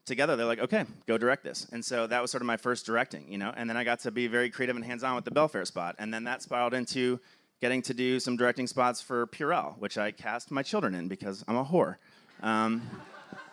together 0.06 0.36
they're 0.36 0.46
like, 0.46 0.60
okay, 0.60 0.86
go 1.06 1.18
direct 1.18 1.44
this. 1.44 1.68
And 1.72 1.84
so 1.84 2.08
that 2.08 2.22
was 2.22 2.32
sort 2.32 2.42
of 2.42 2.48
my 2.48 2.58
first 2.58 2.86
directing, 2.86 3.32
you 3.32 3.38
know. 3.38 3.54
And 3.56 3.70
then 3.70 3.78
I 3.78 3.84
got 3.84 4.00
to 4.00 4.12
be 4.12 4.28
very 4.28 4.50
creative 4.50 4.76
and 4.76 4.84
hands 4.84 5.04
on 5.04 5.16
with 5.16 5.26
the 5.26 5.32
Bellefaire 5.32 5.68
spot. 5.68 5.96
And 6.00 6.14
then 6.14 6.24
that 6.24 6.42
spiraled 6.42 6.74
into 6.74 7.20
getting 7.62 7.82
to 7.84 7.94
do 7.94 8.20
some 8.20 8.38
directing 8.38 8.68
spots 8.68 9.02
for 9.02 9.28
Purell, 9.28 9.78
which 9.78 9.98
I 9.98 10.12
cast 10.12 10.52
my 10.52 10.64
children 10.64 10.96
in 10.96 11.08
because 11.08 11.44
I'm 11.48 11.58
a 11.58 11.66
whore. 11.66 11.98
Um, 12.42 12.82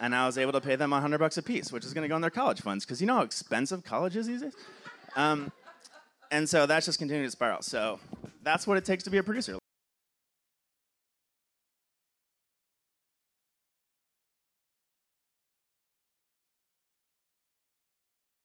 and 0.00 0.14
I 0.14 0.26
was 0.26 0.38
able 0.38 0.52
to 0.52 0.60
pay 0.60 0.76
them 0.76 0.90
100 0.90 1.18
bucks 1.18 1.36
a 1.36 1.42
piece, 1.42 1.72
which 1.72 1.84
is 1.84 1.92
going 1.92 2.02
to 2.02 2.08
go 2.08 2.16
in 2.16 2.22
their 2.22 2.30
college 2.30 2.60
funds 2.60 2.84
because 2.84 3.00
you 3.00 3.06
know 3.06 3.16
how 3.16 3.22
expensive 3.22 3.84
college 3.84 4.16
is 4.16 4.26
these 4.26 4.42
days. 4.42 4.54
Um, 5.16 5.52
and 6.30 6.48
so 6.48 6.66
that's 6.66 6.86
just 6.86 6.98
continuing 6.98 7.26
to 7.26 7.30
spiral. 7.30 7.62
So 7.62 7.98
that's 8.42 8.66
what 8.66 8.78
it 8.78 8.84
takes 8.84 9.04
to 9.04 9.10
be 9.10 9.18
a 9.18 9.22
producer. 9.22 9.59